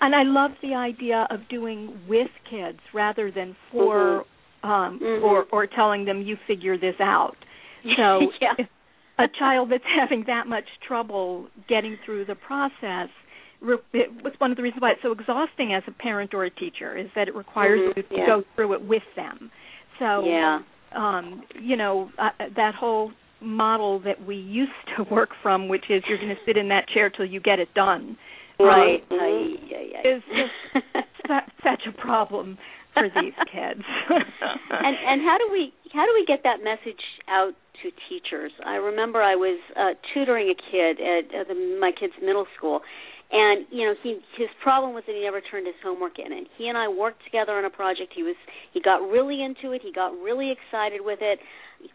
And 0.00 0.14
I 0.14 0.22
love 0.22 0.52
the 0.62 0.74
idea 0.74 1.26
of 1.30 1.40
doing 1.48 1.98
with 2.08 2.28
kids 2.48 2.78
rather 2.94 3.30
than 3.30 3.56
for 3.70 4.24
um 4.62 4.98
Mhm. 5.00 5.22
or 5.22 5.46
or 5.50 5.66
telling 5.66 6.04
them 6.04 6.22
you 6.22 6.36
figure 6.46 6.76
this 6.78 6.96
out. 7.00 7.36
So 7.96 8.32
yeah. 8.40 8.54
a 9.18 9.28
child 9.38 9.70
that's 9.70 9.84
having 10.00 10.24
that 10.26 10.46
much 10.46 10.68
trouble 10.86 11.48
getting 11.68 11.96
through 12.04 12.24
the 12.26 12.34
process 12.34 13.08
it 13.92 14.22
was 14.22 14.32
one 14.38 14.52
of 14.52 14.56
the 14.56 14.62
reasons 14.62 14.80
why 14.80 14.92
it's 14.92 15.02
so 15.02 15.10
exhausting 15.10 15.74
as 15.74 15.82
a 15.88 15.90
parent 15.90 16.32
or 16.32 16.44
a 16.44 16.50
teacher 16.50 16.96
is 16.96 17.08
that 17.16 17.26
it 17.26 17.34
requires 17.34 17.80
Mhm, 17.80 17.96
you 17.96 18.02
to 18.04 18.14
yeah. 18.16 18.26
go 18.26 18.44
through 18.54 18.72
it 18.74 18.82
with 18.82 19.02
them. 19.16 19.50
So 19.98 20.24
Yeah. 20.24 20.62
um 20.92 21.42
you 21.60 21.76
know 21.76 22.10
uh, 22.18 22.30
that 22.56 22.74
whole 22.74 23.12
model 23.40 24.00
that 24.00 24.24
we 24.26 24.36
used 24.36 24.72
to 24.96 25.02
work 25.10 25.30
from 25.42 25.68
which 25.68 25.84
is 25.90 26.02
you're 26.08 26.18
going 26.18 26.28
to 26.30 26.40
sit 26.46 26.56
in 26.56 26.68
that 26.68 26.88
chair 26.88 27.08
till 27.10 27.24
you 27.26 27.40
get 27.40 27.58
it 27.58 27.72
done 27.74 28.16
Right. 28.60 29.08
Mhm. 29.08 29.18
Ay, 29.20 29.56
ay, 29.70 29.92
ay. 30.02 30.08
is 30.16 30.22
just 30.34 30.84
su- 31.28 31.52
such 31.62 31.82
a 31.86 31.92
problem 31.92 32.58
for 32.92 33.04
these 33.08 33.32
kids. 33.52 33.82
and 34.10 34.96
and 35.06 35.22
how 35.22 35.38
do 35.38 35.48
we 35.52 35.72
how 35.92 36.04
do 36.04 36.10
we 36.12 36.24
get 36.26 36.42
that 36.42 36.58
message 36.64 36.98
out 37.28 37.52
to 37.82 37.90
teachers? 38.08 38.50
I 38.66 38.74
remember 38.76 39.22
I 39.22 39.36
was 39.36 39.60
uh, 39.76 39.94
tutoring 40.12 40.50
a 40.50 40.56
kid 40.58 40.98
at, 40.98 41.32
at 41.40 41.46
the, 41.46 41.54
my 41.80 41.92
kid's 41.92 42.14
middle 42.20 42.46
school, 42.56 42.80
and 43.30 43.64
you 43.70 43.86
know 43.86 43.94
he 44.02 44.18
his 44.36 44.48
problem 44.60 44.92
was 44.92 45.04
that 45.06 45.14
he 45.14 45.22
never 45.22 45.40
turned 45.40 45.68
his 45.68 45.76
homework 45.80 46.18
in, 46.18 46.32
and 46.32 46.48
he 46.58 46.66
and 46.66 46.76
I 46.76 46.88
worked 46.88 47.22
together 47.24 47.52
on 47.52 47.64
a 47.64 47.70
project. 47.70 48.12
He 48.16 48.24
was 48.24 48.34
he 48.74 48.80
got 48.80 48.98
really 49.08 49.40
into 49.44 49.70
it. 49.70 49.82
He 49.84 49.92
got 49.92 50.10
really 50.18 50.50
excited 50.50 51.02
with 51.04 51.20
it. 51.22 51.38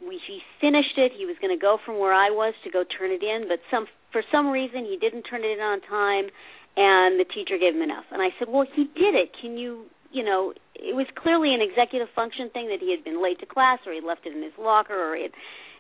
We 0.02 0.19
he 0.26 0.39
finished 0.62 0.98
it. 0.98 1.12
He 1.15 1.26
was 1.26 1.36
going 1.41 1.56
to 1.56 1.62
go 1.62 1.78
from 1.84 2.00
where 2.00 2.13
I 2.13 2.30
was 2.30 2.54
to 2.63 2.69
go 2.69 2.84
turn 2.84 3.12
it 3.12 3.24
in, 3.24 3.48
but 3.48 3.60
some 3.69 3.88
for 4.12 4.24
some 4.32 4.50
reason 4.50 4.86
he 4.86 4.98
didn't 4.98 5.24
turn 5.24 5.43
it 5.43 5.58
in 5.58 5.60
on 5.60 5.82
time, 5.82 6.32
and 6.78 7.19
the 7.19 7.26
teacher 7.26 7.58
gave 7.58 7.76
him 7.76 7.82
an 7.82 7.91
F. 7.91 8.06
And 8.12 8.22
I 8.22 8.30
said, 8.39 8.48
well, 8.50 8.65
he 8.65 8.86
did 8.96 9.15
it. 9.15 9.32
Can 9.39 9.58
you 9.58 9.86
you 10.13 10.24
know, 10.24 10.54
it 10.78 10.96
was 10.96 11.10
clearly 11.17 11.54
an 11.54 11.60
executive 11.60 12.08
function 12.13 12.48
thing 12.54 12.69
that 12.69 12.80
he 12.80 12.93
had 12.93 13.04
been 13.04 13.17
late 13.22 13.41
to 13.41 13.50
class 13.50 13.80
or 13.86 13.91
he 13.91 14.00
left 14.00 14.30
it 14.30 14.32
in 14.32 14.46
his 14.46 14.54
locker 14.62 14.93
or 14.93 15.17
he 15.17 15.24
had 15.26 15.34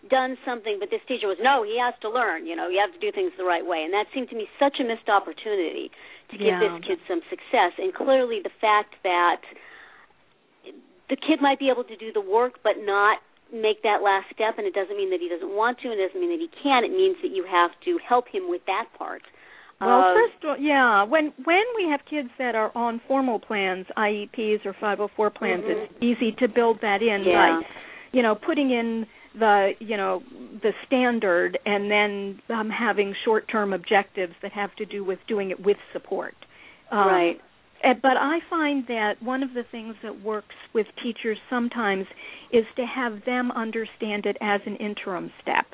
done 0.09 0.35
something, 0.43 0.81
but 0.81 0.89
this 0.89 1.05
teacher 1.07 1.29
was, 1.29 1.37
no, 1.39 1.63
he 1.63 1.77
has 1.79 1.93
to 2.01 2.09
learn, 2.09 2.45
you 2.49 2.57
know, 2.57 2.67
you 2.67 2.81
have 2.81 2.91
to 2.91 2.99
do 2.99 3.13
things 3.13 3.31
the 3.37 3.45
right 3.45 3.63
way. 3.63 3.85
And 3.85 3.93
that 3.93 4.09
seemed 4.11 4.27
to 4.33 4.35
me 4.35 4.49
such 4.59 4.81
a 4.81 4.83
missed 4.83 5.07
opportunity 5.07 5.93
to 6.33 6.35
give 6.35 6.49
Yeah. 6.49 6.59
this 6.59 6.75
kid 6.83 6.99
some 7.07 7.21
success. 7.29 7.77
And 7.77 7.93
clearly 7.93 8.41
the 8.41 8.51
fact 8.59 8.97
that 9.05 9.45
the 11.07 11.15
kid 11.15 11.39
might 11.39 11.59
be 11.61 11.69
able 11.69 11.85
to 11.85 11.95
do 11.95 12.11
the 12.11 12.21
work 12.21 12.59
but 12.65 12.81
not 12.81 13.21
make 13.53 13.83
that 13.83 14.01
last 14.01 14.25
step 14.33 14.57
and 14.57 14.65
it 14.65 14.73
doesn't 14.73 14.97
mean 14.97 15.11
that 15.11 15.21
he 15.21 15.29
doesn't 15.29 15.53
want 15.55 15.77
to 15.79 15.91
and 15.91 15.99
it 15.99 16.07
doesn't 16.07 16.19
mean 16.19 16.33
that 16.33 16.41
he 16.41 16.49
can 16.61 16.83
it 16.83 16.91
means 16.91 17.15
that 17.21 17.29
you 17.29 17.45
have 17.45 17.69
to 17.85 17.99
help 18.01 18.25
him 18.27 18.49
with 18.49 18.61
that 18.65 18.85
part 18.97 19.21
Well, 19.81 19.99
Um, 19.99 20.15
first, 20.15 20.43
of 20.43 20.49
all, 20.51 20.57
yeah, 20.57 21.03
when 21.03 21.33
when 21.43 21.63
we 21.75 21.89
have 21.89 22.01
kids 22.09 22.29
that 22.37 22.55
are 22.55 22.71
on 22.73 23.01
formal 23.07 23.39
plans, 23.39 23.85
IEPs 23.97 24.65
or 24.65 24.73
504 24.73 25.29
plans, 25.29 25.63
Mhm. 25.65 25.69
it's 25.69 25.93
easy 26.01 26.31
to 26.33 26.47
build 26.47 26.79
that 26.81 27.01
in 27.01 27.23
Yeah. 27.23 27.59
by, 27.59 27.65
you 28.11 28.21
know, 28.21 28.35
putting 28.35 28.69
in 28.71 29.05
the 29.35 29.75
you 29.79 29.97
know 29.97 30.21
the 30.61 30.73
standard 30.85 31.57
and 31.65 31.89
then 31.89 32.39
um, 32.49 32.69
having 32.69 33.13
short-term 33.25 33.73
objectives 33.73 34.35
that 34.41 34.51
have 34.53 34.73
to 34.75 34.85
do 34.85 35.03
with 35.03 35.19
doing 35.27 35.49
it 35.51 35.59
with 35.59 35.77
support. 35.91 36.35
Um, 36.91 37.07
right 37.07 37.39
uh, 37.39 37.52
But 37.83 38.17
I 38.17 38.39
find 38.49 38.85
that 38.87 39.21
one 39.21 39.43
of 39.43 39.53
the 39.53 39.63
things 39.63 39.95
that 40.03 40.21
works 40.21 40.55
with 40.73 40.87
teachers 41.01 41.37
sometimes 41.49 42.07
is 42.51 42.65
to 42.77 42.85
have 42.85 43.25
them 43.25 43.51
understand 43.51 44.25
it 44.25 44.37
as 44.41 44.61
an 44.65 44.77
interim 44.77 45.31
step. 45.41 45.65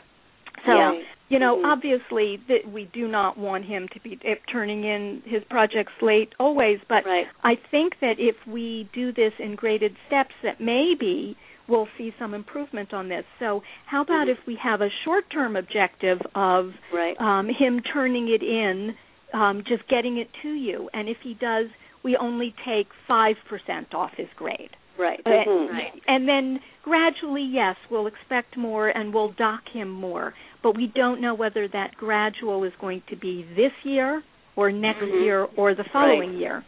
So, 0.66 0.74
Yeah. 0.74 1.02
you 1.30 1.40
know, 1.40 1.58
Mhm. 1.58 1.66
obviously 1.66 2.38
that 2.48 2.68
we 2.68 2.86
do 2.86 3.08
not 3.08 3.38
want 3.38 3.66
him 3.66 3.88
to 3.90 4.00
be 4.00 4.18
turning 4.48 4.84
in 4.84 5.22
his 5.26 5.44
projects 5.46 5.94
late 6.02 6.34
always, 6.40 6.80
but 6.88 7.06
right 7.06 7.28
I 7.44 7.56
think 7.56 8.00
that 8.00 8.20
if 8.20 8.36
we 8.48 8.90
do 8.92 9.12
this 9.12 9.34
in 9.40 9.56
graded 9.56 9.96
steps 10.08 10.34
that 10.42 10.60
maybe 10.60 11.38
we'll 11.68 11.88
see 11.98 12.12
some 12.18 12.34
improvement 12.34 12.94
on 12.94 13.08
this. 13.10 13.26
So, 13.38 13.62
how 13.86 14.02
about 14.02 14.28
Mhm. 14.28 14.32
if 14.32 14.46
we 14.48 14.56
have 14.56 14.82
a 14.82 14.90
short-term 14.90 15.56
objective 15.56 16.20
of 16.34 16.74
right 16.92 17.16
um, 17.22 17.48
him 17.48 17.80
turning 17.82 18.28
it 18.28 18.42
in, 18.42 18.98
um, 19.34 19.64
just 19.64 19.88
getting 19.88 20.18
it 20.18 20.34
to 20.42 20.50
you. 20.50 20.90
And 20.94 21.08
if 21.08 21.22
he 21.22 21.36
does, 21.36 21.70
we 22.04 22.16
only 22.18 22.54
take 22.66 22.88
5% 23.08 23.94
off 23.94 24.12
his 24.16 24.28
grade. 24.36 24.72
right 24.98 25.24
Mhm. 25.26 25.72
right 25.72 25.94
And 26.08 26.28
then 26.28 26.60
gradually, 26.84 27.44
yes, 27.44 27.78
we'll 27.90 28.08
expect 28.08 28.58
more 28.58 28.90
and 28.90 29.14
we'll 29.14 29.30
dock 29.32 29.68
him 29.70 29.90
more. 29.90 30.34
But 30.62 30.76
we 30.76 30.88
don't 30.88 31.22
know 31.22 31.34
whether 31.34 31.68
that 31.70 31.96
gradual 31.96 32.66
is 32.66 32.74
going 32.82 33.04
to 33.08 33.16
be 33.16 33.44
this 33.56 33.72
year 33.84 34.24
or 34.58 34.72
next 34.72 35.04
Mhm. 35.04 35.22
year 35.24 35.48
or 35.56 35.74
the 35.74 35.86
following 35.86 36.34
year, 36.38 36.66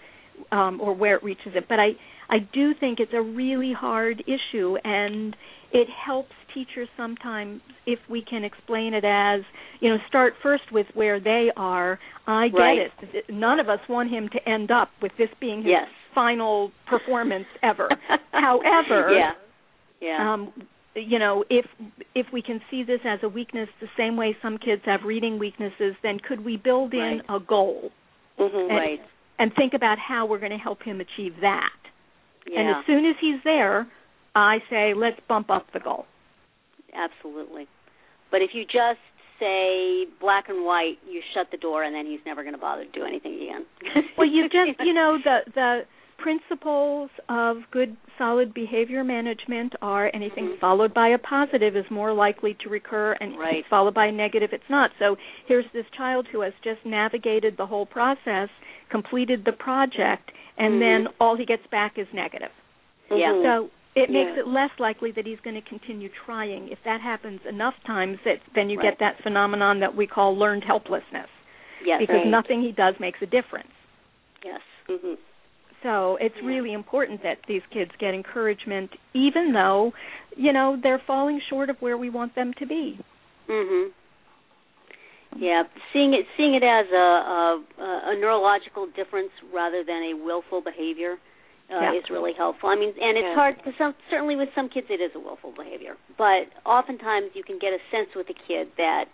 um, 0.52 0.80
or 0.80 0.94
where 0.94 1.16
it 1.16 1.24
reaches 1.24 1.56
it. 1.56 1.68
But 1.68 1.80
I, 1.82 1.96
I 2.30 2.40
do 2.40 2.74
think 2.74 3.02
it's 3.02 3.14
a 3.14 3.22
really 3.22 3.74
hard 3.74 4.24
issue, 4.26 4.78
and 4.86 5.36
it 5.74 5.90
helps 5.90 6.36
teachers 6.54 6.88
sometimes 6.98 7.62
if 7.86 8.00
we 8.10 8.22
can 8.22 8.44
explain 8.44 8.94
it 8.94 9.04
as, 9.06 9.42
you 9.80 9.90
know, 9.90 9.98
start 10.08 10.34
first 10.44 10.64
with 10.72 10.88
where 10.94 11.20
they 11.20 11.50
are. 11.56 12.00
I 12.28 12.48
get 12.50 12.58
Right. 12.58 12.92
it. 13.14 13.30
None 13.30 13.60
of 13.60 13.70
us 13.70 13.80
want 13.90 14.10
him 14.10 14.30
to 14.30 14.50
end 14.50 14.72
up 14.72 14.90
with 15.02 15.12
this 15.18 15.30
being 15.40 15.60
his 15.64 15.72
yes 15.72 15.88
final 16.14 16.72
performance 16.88 17.46
ever. 17.64 17.90
However, 18.32 19.14
yeah 19.14 19.32
yeah 20.02 20.34
um, 20.34 20.52
you 20.96 21.18
know, 21.20 21.46
if 21.50 21.66
if 22.16 22.28
we 22.34 22.42
can 22.42 22.60
see 22.70 22.84
this 22.84 23.00
as 23.06 23.20
a 23.24 23.30
weakness, 23.30 23.70
the 23.80 23.88
same 23.98 24.18
way 24.18 24.36
some 24.42 24.58
kids 24.58 24.82
have 24.86 25.02
reading 25.06 25.40
weaknesses, 25.40 25.96
then 26.04 26.20
could 26.20 26.44
we 26.44 26.58
build 26.58 26.94
in 26.94 27.00
Right. 27.00 27.22
a 27.30 27.40
goal 27.40 27.92
Mhm. 28.40 28.68
and- 28.70 28.78
right 28.78 29.02
and 29.40 29.54
think 29.56 29.74
about 29.74 29.98
how 29.98 30.26
we're 30.26 30.38
going 30.40 30.52
to 30.52 30.58
help 30.58 30.84
him 30.84 31.00
achieve 31.02 31.40
that? 31.42 31.70
yeah 32.46 32.60
And 32.60 32.70
as 32.76 32.86
soon 32.86 33.06
as 33.06 33.16
he's 33.22 33.42
there, 33.44 33.88
I 34.36 34.62
say 34.70 34.94
let's 34.94 35.20
bump 35.28 35.50
up 35.50 35.72
the 35.72 35.80
goal. 35.80 36.06
Absolutely 36.96 37.68
but 38.32 38.42
if 38.42 38.52
you 38.54 38.64
just 38.64 39.00
say 39.40 40.06
black 40.20 40.50
and 40.50 40.66
white 40.66 40.98
you 41.10 41.22
shut 41.34 41.48
the 41.52 41.58
door 41.58 41.84
and 41.84 41.96
then 41.96 42.06
he's 42.06 42.20
never 42.26 42.44
going 42.44 42.54
to 42.54 42.62
bother 42.62 42.86
to 42.86 42.92
do 42.92 43.04
anything 43.06 43.36
again 43.36 43.66
Well, 44.18 44.28
you 44.28 44.44
just 44.46 44.80
you 44.80 44.94
know 44.94 45.18
the 45.24 45.40
the 45.56 45.82
principles 46.20 47.10
of 47.30 47.58
good 47.72 47.98
solid 48.20 48.54
behavior 48.54 49.04
management 49.04 49.74
are 49.82 50.12
anything 50.14 50.50
Mhm. 50.50 50.60
followed 50.60 50.94
by 50.94 51.08
a 51.08 51.18
positive 51.18 51.76
is 51.76 51.90
more 51.90 52.14
likely 52.14 52.54
to 52.62 52.70
recur 52.70 53.14
and 53.20 53.36
Right. 53.40 53.66
followed 53.66 53.96
by 53.96 54.06
a 54.06 54.12
negative 54.12 54.54
it's 54.54 54.70
not 54.70 54.92
so 55.00 55.18
here's 55.48 55.66
this 55.74 55.88
child 55.98 56.28
who 56.28 56.42
has 56.42 56.54
just 56.64 56.86
navigated 56.86 57.58
the 57.58 57.66
whole 57.66 57.88
process 57.88 58.50
completed 58.90 59.44
the 59.46 59.54
project 59.54 60.32
and 60.60 60.76
Mhm. 60.76 60.80
then 60.80 61.08
all 61.20 61.36
he 61.36 61.46
gets 61.46 61.66
back 61.68 61.98
is 61.98 62.06
negative 62.14 62.52
yeah 63.10 63.34
so 63.42 63.72
it 63.96 64.10
makes 64.10 64.32
Yeah. 64.36 64.42
it 64.42 64.48
less 64.48 64.72
likely 64.80 65.12
that 65.12 65.26
he's 65.26 65.40
going 65.42 65.56
to 65.62 65.68
continue 65.68 66.10
trying. 66.26 66.70
If 66.70 66.82
that 66.84 67.02
happens 67.02 67.42
enough 67.46 67.76
times, 67.86 68.20
that 68.24 68.40
then 68.56 68.70
you 68.70 68.78
Right. 68.78 68.90
get 68.92 69.00
that 69.00 69.22
phenomenon 69.22 69.80
that 69.80 69.96
we 69.96 70.08
call 70.08 70.36
learned 70.38 70.64
helplessness, 70.64 71.30
Yes. 71.84 72.00
because 72.00 72.18
Right. 72.24 72.28
nothing 72.28 72.62
he 72.62 72.72
does 72.72 73.00
makes 73.00 73.22
a 73.22 73.26
difference. 73.26 73.72
Yes. 74.44 74.62
hmm 74.88 75.16
So 75.84 76.16
it's 76.18 76.36
Yeah. 76.38 76.46
really 76.48 76.74
important 76.74 77.24
that 77.24 77.42
these 77.48 77.66
kids 77.72 77.92
get 77.98 78.14
encouragement, 78.14 78.96
even 79.14 79.52
though, 79.52 79.94
you 80.36 80.54
know, 80.54 80.76
they're 80.76 81.00
falling 81.00 81.40
short 81.50 81.70
of 81.72 81.82
where 81.82 81.98
we 81.98 82.10
want 82.10 82.36
them 82.36 82.54
to 82.54 82.66
be. 82.68 83.00
Mhm. 83.48 83.92
Yeah, 85.38 85.64
seeing 85.92 86.14
it 86.14 86.28
seeing 86.38 86.54
it 86.56 86.64
as 86.64 86.92
a 86.92 86.96
a, 86.98 87.64
a 88.12 88.16
neurological 88.16 88.88
difference 88.88 89.32
rather 89.52 89.84
than 89.84 90.04
a 90.04 90.14
willful 90.14 90.62
behavior 90.62 91.18
uh, 91.72 91.80
Yeah. 91.80 91.94
is 91.94 92.10
really 92.10 92.34
helpful. 92.34 92.70
I 92.70 92.76
mean, 92.76 92.94
and 93.00 93.18
it's 93.18 93.26
Yeah. 93.26 93.36
hard 93.36 93.58
because 93.58 93.74
some 93.78 93.96
certainly 94.10 94.36
with 94.36 94.50
some 94.54 94.68
kids 94.70 94.88
it 94.90 95.00
is 95.02 95.12
a 95.16 95.20
willful 95.20 95.52
behavior, 95.52 95.96
but 96.18 96.48
oftentimes 96.66 97.32
you 97.34 97.44
can 97.44 97.58
get 97.60 97.74
a 97.74 97.80
sense 97.90 98.10
with 98.16 98.30
a 98.30 98.34
kid 98.48 98.70
that 98.78 99.06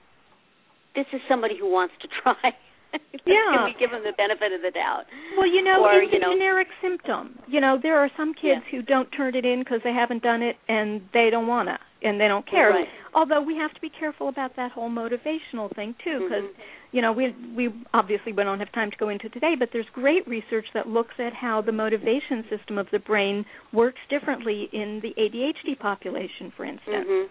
this 0.95 1.05
is 1.13 1.21
somebody 1.27 1.55
who 1.57 1.69
wants 1.69 1.93
to 2.01 2.07
try. 2.21 2.53
Yeah. 3.25 3.51
Can 3.53 3.63
we 3.65 3.73
give 3.77 3.91
them 3.91 4.03
the 4.03 4.13
benefit 4.13 4.53
of 4.53 4.61
the 4.61 4.71
doubt? 4.71 5.05
Well, 5.37 5.45
you 5.45 5.61
know, 5.61 5.83
Or, 5.83 5.99
it's 6.01 6.11
you 6.11 6.17
a 6.17 6.21
know- 6.21 6.31
generic 6.33 6.69
symptom. 6.81 7.37
You 7.47 7.59
know, 7.59 7.77
there 7.77 7.97
are 7.99 8.09
some 8.15 8.33
kids 8.33 8.61
who 8.71 8.81
don't 8.81 9.11
turn 9.11 9.35
it 9.35 9.43
in 9.45 9.59
because 9.59 9.81
they 9.83 9.91
haven't 9.91 10.23
done 10.23 10.41
it 10.41 10.55
and 10.69 11.01
they 11.13 11.29
don't 11.29 11.47
wanna 11.47 11.79
and 12.03 12.19
they 12.19 12.27
don't 12.27 12.45
care. 12.49 12.69
Right. 12.69 12.87
Although 13.13 13.41
we 13.41 13.55
have 13.57 13.73
to 13.73 13.81
be 13.81 13.89
careful 13.89 14.29
about 14.29 14.55
that 14.55 14.71
whole 14.71 14.89
motivational 14.89 15.73
thing 15.75 15.95
too, 16.03 16.19
because 16.19 16.43
Mhm. 16.43 16.61
you 16.91 17.01
know 17.01 17.11
we 17.11 17.33
we 17.55 17.73
obviously 17.93 18.31
we 18.33 18.43
don't 18.43 18.59
have 18.59 18.71
time 18.71 18.91
to 18.91 18.97
go 18.97 19.09
into 19.09 19.29
today, 19.29 19.55
but 19.55 19.71
there's 19.71 19.89
great 19.89 20.27
research 20.27 20.67
that 20.73 20.87
looks 20.87 21.19
at 21.19 21.33
how 21.33 21.61
the 21.61 21.71
motivation 21.71 22.47
system 22.49 22.77
of 22.77 22.89
the 22.91 22.99
brain 22.99 23.45
works 23.71 23.99
differently 24.09 24.69
in 24.71 24.99
the 25.01 25.13
ADHD 25.17 25.75
population, 25.75 26.51
for 26.51 26.65
instance. 26.65 27.07
Mhm. 27.07 27.29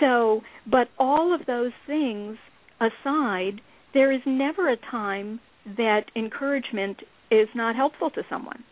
So, 0.00 0.42
but 0.66 0.88
all 0.98 1.32
of 1.32 1.46
those 1.46 1.72
things 1.86 2.38
aside, 2.80 3.60
there 3.92 4.10
is 4.10 4.24
never 4.24 4.68
a 4.68 4.76
time 4.76 5.40
that 5.66 6.10
encouragement 6.16 7.02
is 7.30 7.48
not 7.54 7.76
helpful 7.76 8.10
to 8.10 8.24
someone. 8.28 8.64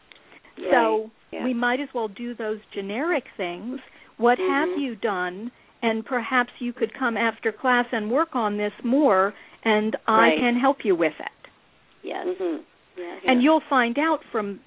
So 0.71 1.11
Yeah. 1.31 1.45
we 1.45 1.55
might 1.55 1.81
as 1.81 1.93
well 1.95 2.09
do 2.09 2.35
those 2.35 2.59
generic 2.73 3.29
things. 3.37 3.81
What 4.19 4.39
have 4.39 4.69
Mhm. 4.69 4.79
you 4.79 4.95
done? 4.97 5.51
And 5.81 6.05
perhaps 6.05 6.53
you 6.59 6.73
could 6.73 6.93
come 6.93 7.17
after 7.17 7.53
class 7.53 7.87
and 7.93 8.11
work 8.11 8.35
on 8.35 8.57
this 8.57 8.73
more, 8.83 9.33
and 9.65 9.97
I 10.07 10.37
can 10.37 10.57
help 10.57 10.85
you 10.85 10.95
with 10.97 11.19
it. 11.21 11.51
Yes. 12.03 12.27
hmm 12.37 12.59
Yes. 12.97 13.23
And 13.27 13.43
you'll 13.43 13.63
find 13.71 13.97
out 13.97 14.25
from 14.33 14.59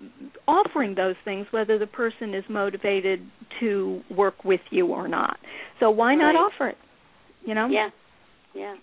offering 0.48 0.96
those 0.96 1.18
things 1.26 1.52
whether 1.52 1.78
the 1.78 1.88
person 1.88 2.34
is 2.34 2.48
motivated 2.48 3.30
to 3.60 4.02
work 4.10 4.46
with 4.46 4.62
you 4.70 4.88
or 4.88 5.10
not. 5.10 5.38
So 5.82 5.90
why 5.90 6.16
not 6.16 6.36
Right. 6.36 6.46
offer 6.46 6.68
it? 6.68 6.78
You 7.44 7.56
know? 7.56 7.68
Yeah, 7.68 7.90
yeah. 8.54 8.76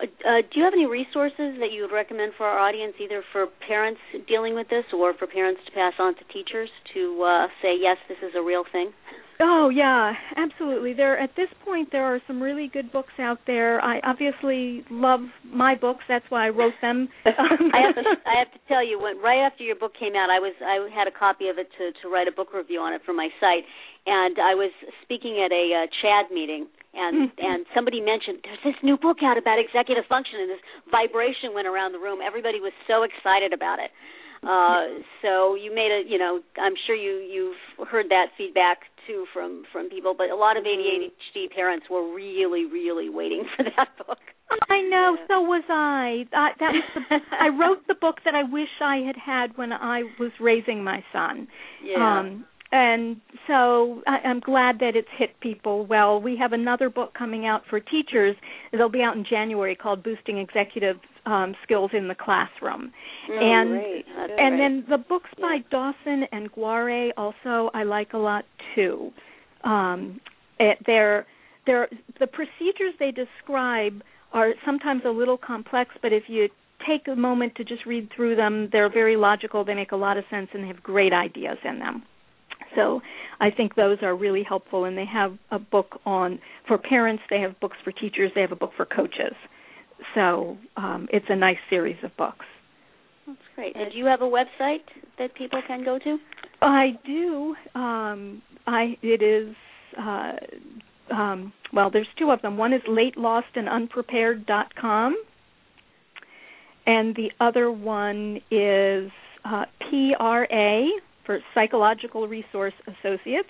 Uh, 0.00 0.06
uh, 0.24 0.40
do 0.40 0.58
you 0.58 0.64
have 0.64 0.72
any 0.72 0.86
resources 0.86 1.58
that 1.58 1.72
you 1.72 1.82
would 1.82 1.92
recommend 1.92 2.32
for 2.34 2.46
our 2.46 2.58
audience, 2.58 2.94
either 2.98 3.22
for 3.32 3.46
parents 3.68 4.00
dealing 4.26 4.54
with 4.54 4.68
this 4.68 4.86
or 4.92 5.12
for 5.14 5.26
parents 5.26 5.60
to 5.66 5.72
pass 5.72 5.92
on 5.98 6.14
to 6.14 6.24
teachers 6.32 6.70
to 6.94 7.22
uh, 7.22 7.48
say, 7.60 7.76
yes, 7.76 7.98
this 8.08 8.18
is 8.22 8.34
a 8.34 8.40
real 8.42 8.64
thing? 8.72 8.94
Oh 9.40 9.70
yeah, 9.70 10.12
absolutely. 10.36 10.92
There 10.92 11.18
at 11.18 11.30
this 11.36 11.48
point 11.64 11.88
there 11.90 12.04
are 12.04 12.20
some 12.26 12.42
really 12.42 12.68
good 12.72 12.92
books 12.92 13.12
out 13.18 13.38
there. 13.46 13.80
I 13.80 14.00
obviously 14.04 14.84
love 14.90 15.20
my 15.44 15.74
books. 15.74 16.04
That's 16.08 16.24
why 16.28 16.46
I 16.46 16.50
wrote 16.50 16.74
them. 16.80 17.08
I 17.26 17.80
have 17.86 17.94
to 17.96 18.02
I 18.26 18.38
have 18.38 18.52
to 18.52 18.60
tell 18.68 18.86
you 18.86 19.00
when 19.00 19.18
right 19.18 19.44
after 19.44 19.64
your 19.64 19.76
book 19.76 19.92
came 19.98 20.14
out 20.14 20.30
I 20.30 20.38
was 20.38 20.54
I 20.60 20.88
had 20.94 21.08
a 21.08 21.14
copy 21.16 21.48
of 21.48 21.58
it 21.58 21.68
to 21.78 21.92
to 22.02 22.08
write 22.08 22.28
a 22.28 22.32
book 22.32 22.54
review 22.54 22.80
on 22.80 22.92
it 22.92 23.02
for 23.04 23.12
my 23.12 23.28
site 23.40 23.64
and 24.06 24.36
I 24.38 24.54
was 24.54 24.70
speaking 25.02 25.38
at 25.38 25.50
a 25.50 25.84
uh, 25.84 25.86
CHADD 26.02 26.34
meeting 26.34 26.66
and 26.94 27.32
and 27.38 27.66
somebody 27.74 28.00
mentioned 28.00 28.44
there's 28.44 28.62
this 28.64 28.78
new 28.82 28.96
book 28.96 29.18
out 29.24 29.38
about 29.38 29.58
executive 29.58 30.04
function 30.06 30.40
and 30.40 30.50
this 30.50 30.62
vibration 30.90 31.54
went 31.54 31.66
around 31.66 31.92
the 31.92 32.02
room 32.02 32.20
everybody 32.20 32.60
was 32.60 32.72
so 32.86 33.02
excited 33.02 33.52
about 33.52 33.78
it 33.78 33.90
uh 34.42 35.00
so 35.22 35.54
you 35.54 35.74
made 35.74 35.90
a 35.92 36.02
you 36.08 36.18
know 36.18 36.40
I'm 36.60 36.74
sure 36.86 36.96
you 36.96 37.18
you've 37.22 37.88
heard 37.88 38.06
that 38.10 38.26
feedback 38.36 38.78
too 39.06 39.26
from 39.32 39.64
from 39.72 39.88
people 39.88 40.14
but 40.16 40.30
a 40.30 40.36
lot 40.36 40.56
of 40.56 40.64
ADHD 40.64 41.50
parents 41.54 41.86
were 41.90 42.12
really 42.14 42.66
really 42.66 43.08
waiting 43.08 43.44
for 43.56 43.64
that 43.64 43.88
book 44.06 44.18
I 44.68 44.82
know, 44.82 45.16
so 45.28 45.40
was 45.40 45.64
I. 45.70 46.24
I 46.36 46.50
that 46.60 46.72
was 46.74 47.04
the, 47.08 47.16
I 47.40 47.48
wrote 47.58 47.86
the 47.88 47.94
book 47.94 48.16
that 48.26 48.34
I 48.34 48.42
wish 48.42 48.68
I 48.82 48.98
had 48.98 49.16
had 49.16 49.56
when 49.56 49.72
I 49.72 50.02
was 50.20 50.30
raising 50.40 50.84
my 50.84 51.02
son. 51.12 51.48
yeah 51.82 52.18
Um 52.20 52.44
and 52.72 53.20
so 53.46 54.02
I, 54.06 54.26
I'm 54.26 54.40
glad 54.40 54.78
that 54.80 54.92
it's 54.96 55.08
hit 55.18 55.38
people 55.40 55.84
well. 55.84 56.20
We 56.20 56.38
have 56.38 56.52
another 56.54 56.88
book 56.88 57.12
coming 57.12 57.46
out 57.46 57.62
for 57.68 57.78
teachers. 57.80 58.34
It'll 58.72 58.88
be 58.88 59.02
out 59.02 59.14
in 59.14 59.26
January 59.28 59.76
called 59.76 60.02
Boosting 60.02 60.38
Executive 60.38 60.96
um, 61.26 61.54
Skills 61.62 61.90
in 61.94 62.08
the 62.08 62.14
Classroom. 62.14 62.92
Mm, 63.30 63.42
and 63.42 63.70
great. 63.70 64.04
And 64.38 64.60
then 64.60 64.84
the 64.88 64.98
books 64.98 65.30
by 65.40 65.56
Yeah. 65.56 65.62
Dawson 65.70 66.24
and 66.32 66.50
Guare 66.52 67.12
also 67.16 67.70
I 67.74 67.84
like 67.84 68.12
a 68.12 68.18
lot 68.18 68.44
too. 68.74 69.12
Um, 69.64 70.20
it, 70.58 70.78
they're 70.86 71.26
they're 71.66 71.88
the 72.18 72.26
procedures 72.26 72.94
they 72.98 73.12
describe 73.12 74.02
are 74.32 74.52
sometimes 74.64 75.02
a 75.04 75.10
little 75.10 75.38
complex, 75.38 75.90
but 76.02 76.12
if 76.12 76.24
you 76.28 76.48
take 76.86 77.06
a 77.06 77.14
moment 77.14 77.54
to 77.54 77.64
just 77.64 77.86
read 77.86 78.08
through 78.14 78.34
them, 78.34 78.68
they're 78.72 78.90
very 78.90 79.16
logical. 79.16 79.64
They 79.64 79.74
make 79.74 79.92
a 79.92 79.96
lot 79.96 80.16
of 80.16 80.24
sense 80.30 80.48
and 80.52 80.64
they 80.64 80.68
have 80.68 80.82
great 80.82 81.12
ideas 81.12 81.58
in 81.64 81.78
them. 81.78 82.02
So 82.74 83.00
I 83.40 83.50
think 83.50 83.74
those 83.74 83.98
are 84.02 84.16
really 84.16 84.42
helpful, 84.42 84.84
and 84.84 84.96
they 84.96 85.04
have 85.04 85.36
a 85.50 85.58
book 85.58 86.00
on 86.06 86.40
for 86.66 86.78
parents. 86.78 87.22
They 87.28 87.40
have 87.40 87.58
books 87.60 87.76
for 87.84 87.92
teachers. 87.92 88.30
They 88.34 88.40
have 88.40 88.52
a 88.52 88.56
book 88.56 88.72
for 88.76 88.86
coaches. 88.86 89.34
So 90.14 90.56
um, 90.76 91.08
it's 91.12 91.26
a 91.28 91.36
nice 91.36 91.58
series 91.70 91.96
of 92.02 92.16
books. 92.16 92.44
That's 93.26 93.38
great. 93.54 93.76
And 93.76 93.92
do 93.92 93.98
you 93.98 94.06
have 94.06 94.22
a 94.22 94.24
website 94.24 94.84
that 95.18 95.34
people 95.34 95.60
can 95.66 95.84
go 95.84 95.98
to? 95.98 96.18
I 96.60 96.98
do. 97.06 97.54
Um, 97.74 98.42
I 98.66 98.96
it 99.02 99.22
is. 99.22 99.54
Uh, 99.98 100.32
um, 101.12 101.52
well, 101.72 101.90
there's 101.90 102.08
two 102.18 102.30
of 102.30 102.40
them. 102.42 102.56
One 102.56 102.72
is 102.72 102.82
latelostandunprepared.com, 102.88 103.44
and 103.56 103.68
unprepared.com, 103.68 105.24
and 106.86 107.14
the 107.14 107.30
other 107.40 107.70
one 107.70 108.40
is 108.50 109.10
uh, 109.44 109.64
PRA 109.90 110.86
for 111.26 111.40
Psychological 111.54 112.26
Resource 112.28 112.74
Associates. 112.86 113.48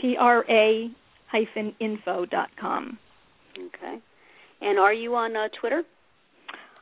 PRA 0.00 0.88
hyphen 1.30 1.74
info 1.80 2.26
dot 2.26 2.50
com. 2.60 2.98
Okay. 3.56 3.98
And 4.62 4.78
are 4.78 4.94
you 4.94 5.14
on 5.16 5.36
uh, 5.36 5.48
Twitter? 5.60 5.82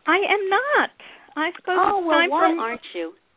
I 0.07 0.17
am 0.17 0.49
not. 0.49 0.91
I 1.37 1.51
suppose 1.57 1.79
Oh 1.79 2.07
well, 2.07 2.29
why 2.29 2.29
for 2.29 2.61
aren't 2.61 2.81
you? 2.95 3.13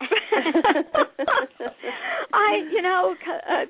I, 2.32 2.56
you 2.72 2.82
know, 2.82 3.14
uh, 3.26 3.64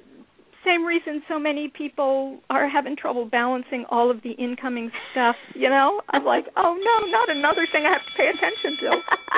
same 0.66 0.84
reason 0.84 1.22
so 1.28 1.38
many 1.38 1.68
people 1.68 2.40
are 2.50 2.68
having 2.68 2.96
trouble 2.96 3.24
balancing 3.28 3.84
all 3.90 4.10
of 4.10 4.22
the 4.22 4.32
incoming 4.32 4.90
stuff. 5.12 5.36
You 5.54 5.68
know, 5.68 6.00
I'm 6.10 6.24
like, 6.24 6.44
oh 6.56 6.74
no, 6.74 6.96
not 7.12 7.28
another 7.30 7.68
thing 7.70 7.84
I 7.86 7.92
have 7.92 8.04
to 8.04 8.14
pay 8.16 8.28
attention 8.32 8.72
to. 8.80 8.88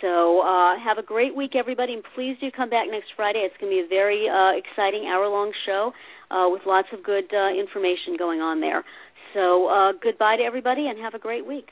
So 0.00 0.40
uh, 0.40 0.76
have 0.82 0.96
a 0.98 1.02
great 1.02 1.34
week, 1.36 1.54
everybody, 1.54 1.92
and 1.92 2.02
please 2.14 2.38
do 2.40 2.50
come 2.50 2.70
back 2.70 2.88
next 2.90 3.12
Friday. 3.16 3.40
It's 3.40 3.54
going 3.60 3.70
to 3.70 3.76
be 3.82 3.84
a 3.84 3.88
very 3.88 4.26
uh, 4.28 4.52
exciting 4.56 5.06
hour-long 5.06 5.52
show. 5.66 5.92
uh, 6.30 6.46
with 6.48 6.62
lots 6.66 6.88
of 6.92 7.02
good 7.02 7.32
uh, 7.34 7.48
information 7.58 8.16
going 8.18 8.40
on 8.40 8.60
there. 8.60 8.84
So 9.34 9.66
uh, 9.68 9.92
goodbye 10.02 10.36
to 10.36 10.42
everybody 10.42 10.86
and 10.86 10.98
have 10.98 11.14
a 11.14 11.18
great 11.18 11.46
week. 11.46 11.68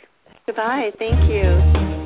Goodbye. 0.47 0.91
Thank 0.99 1.31
you. 1.31 1.98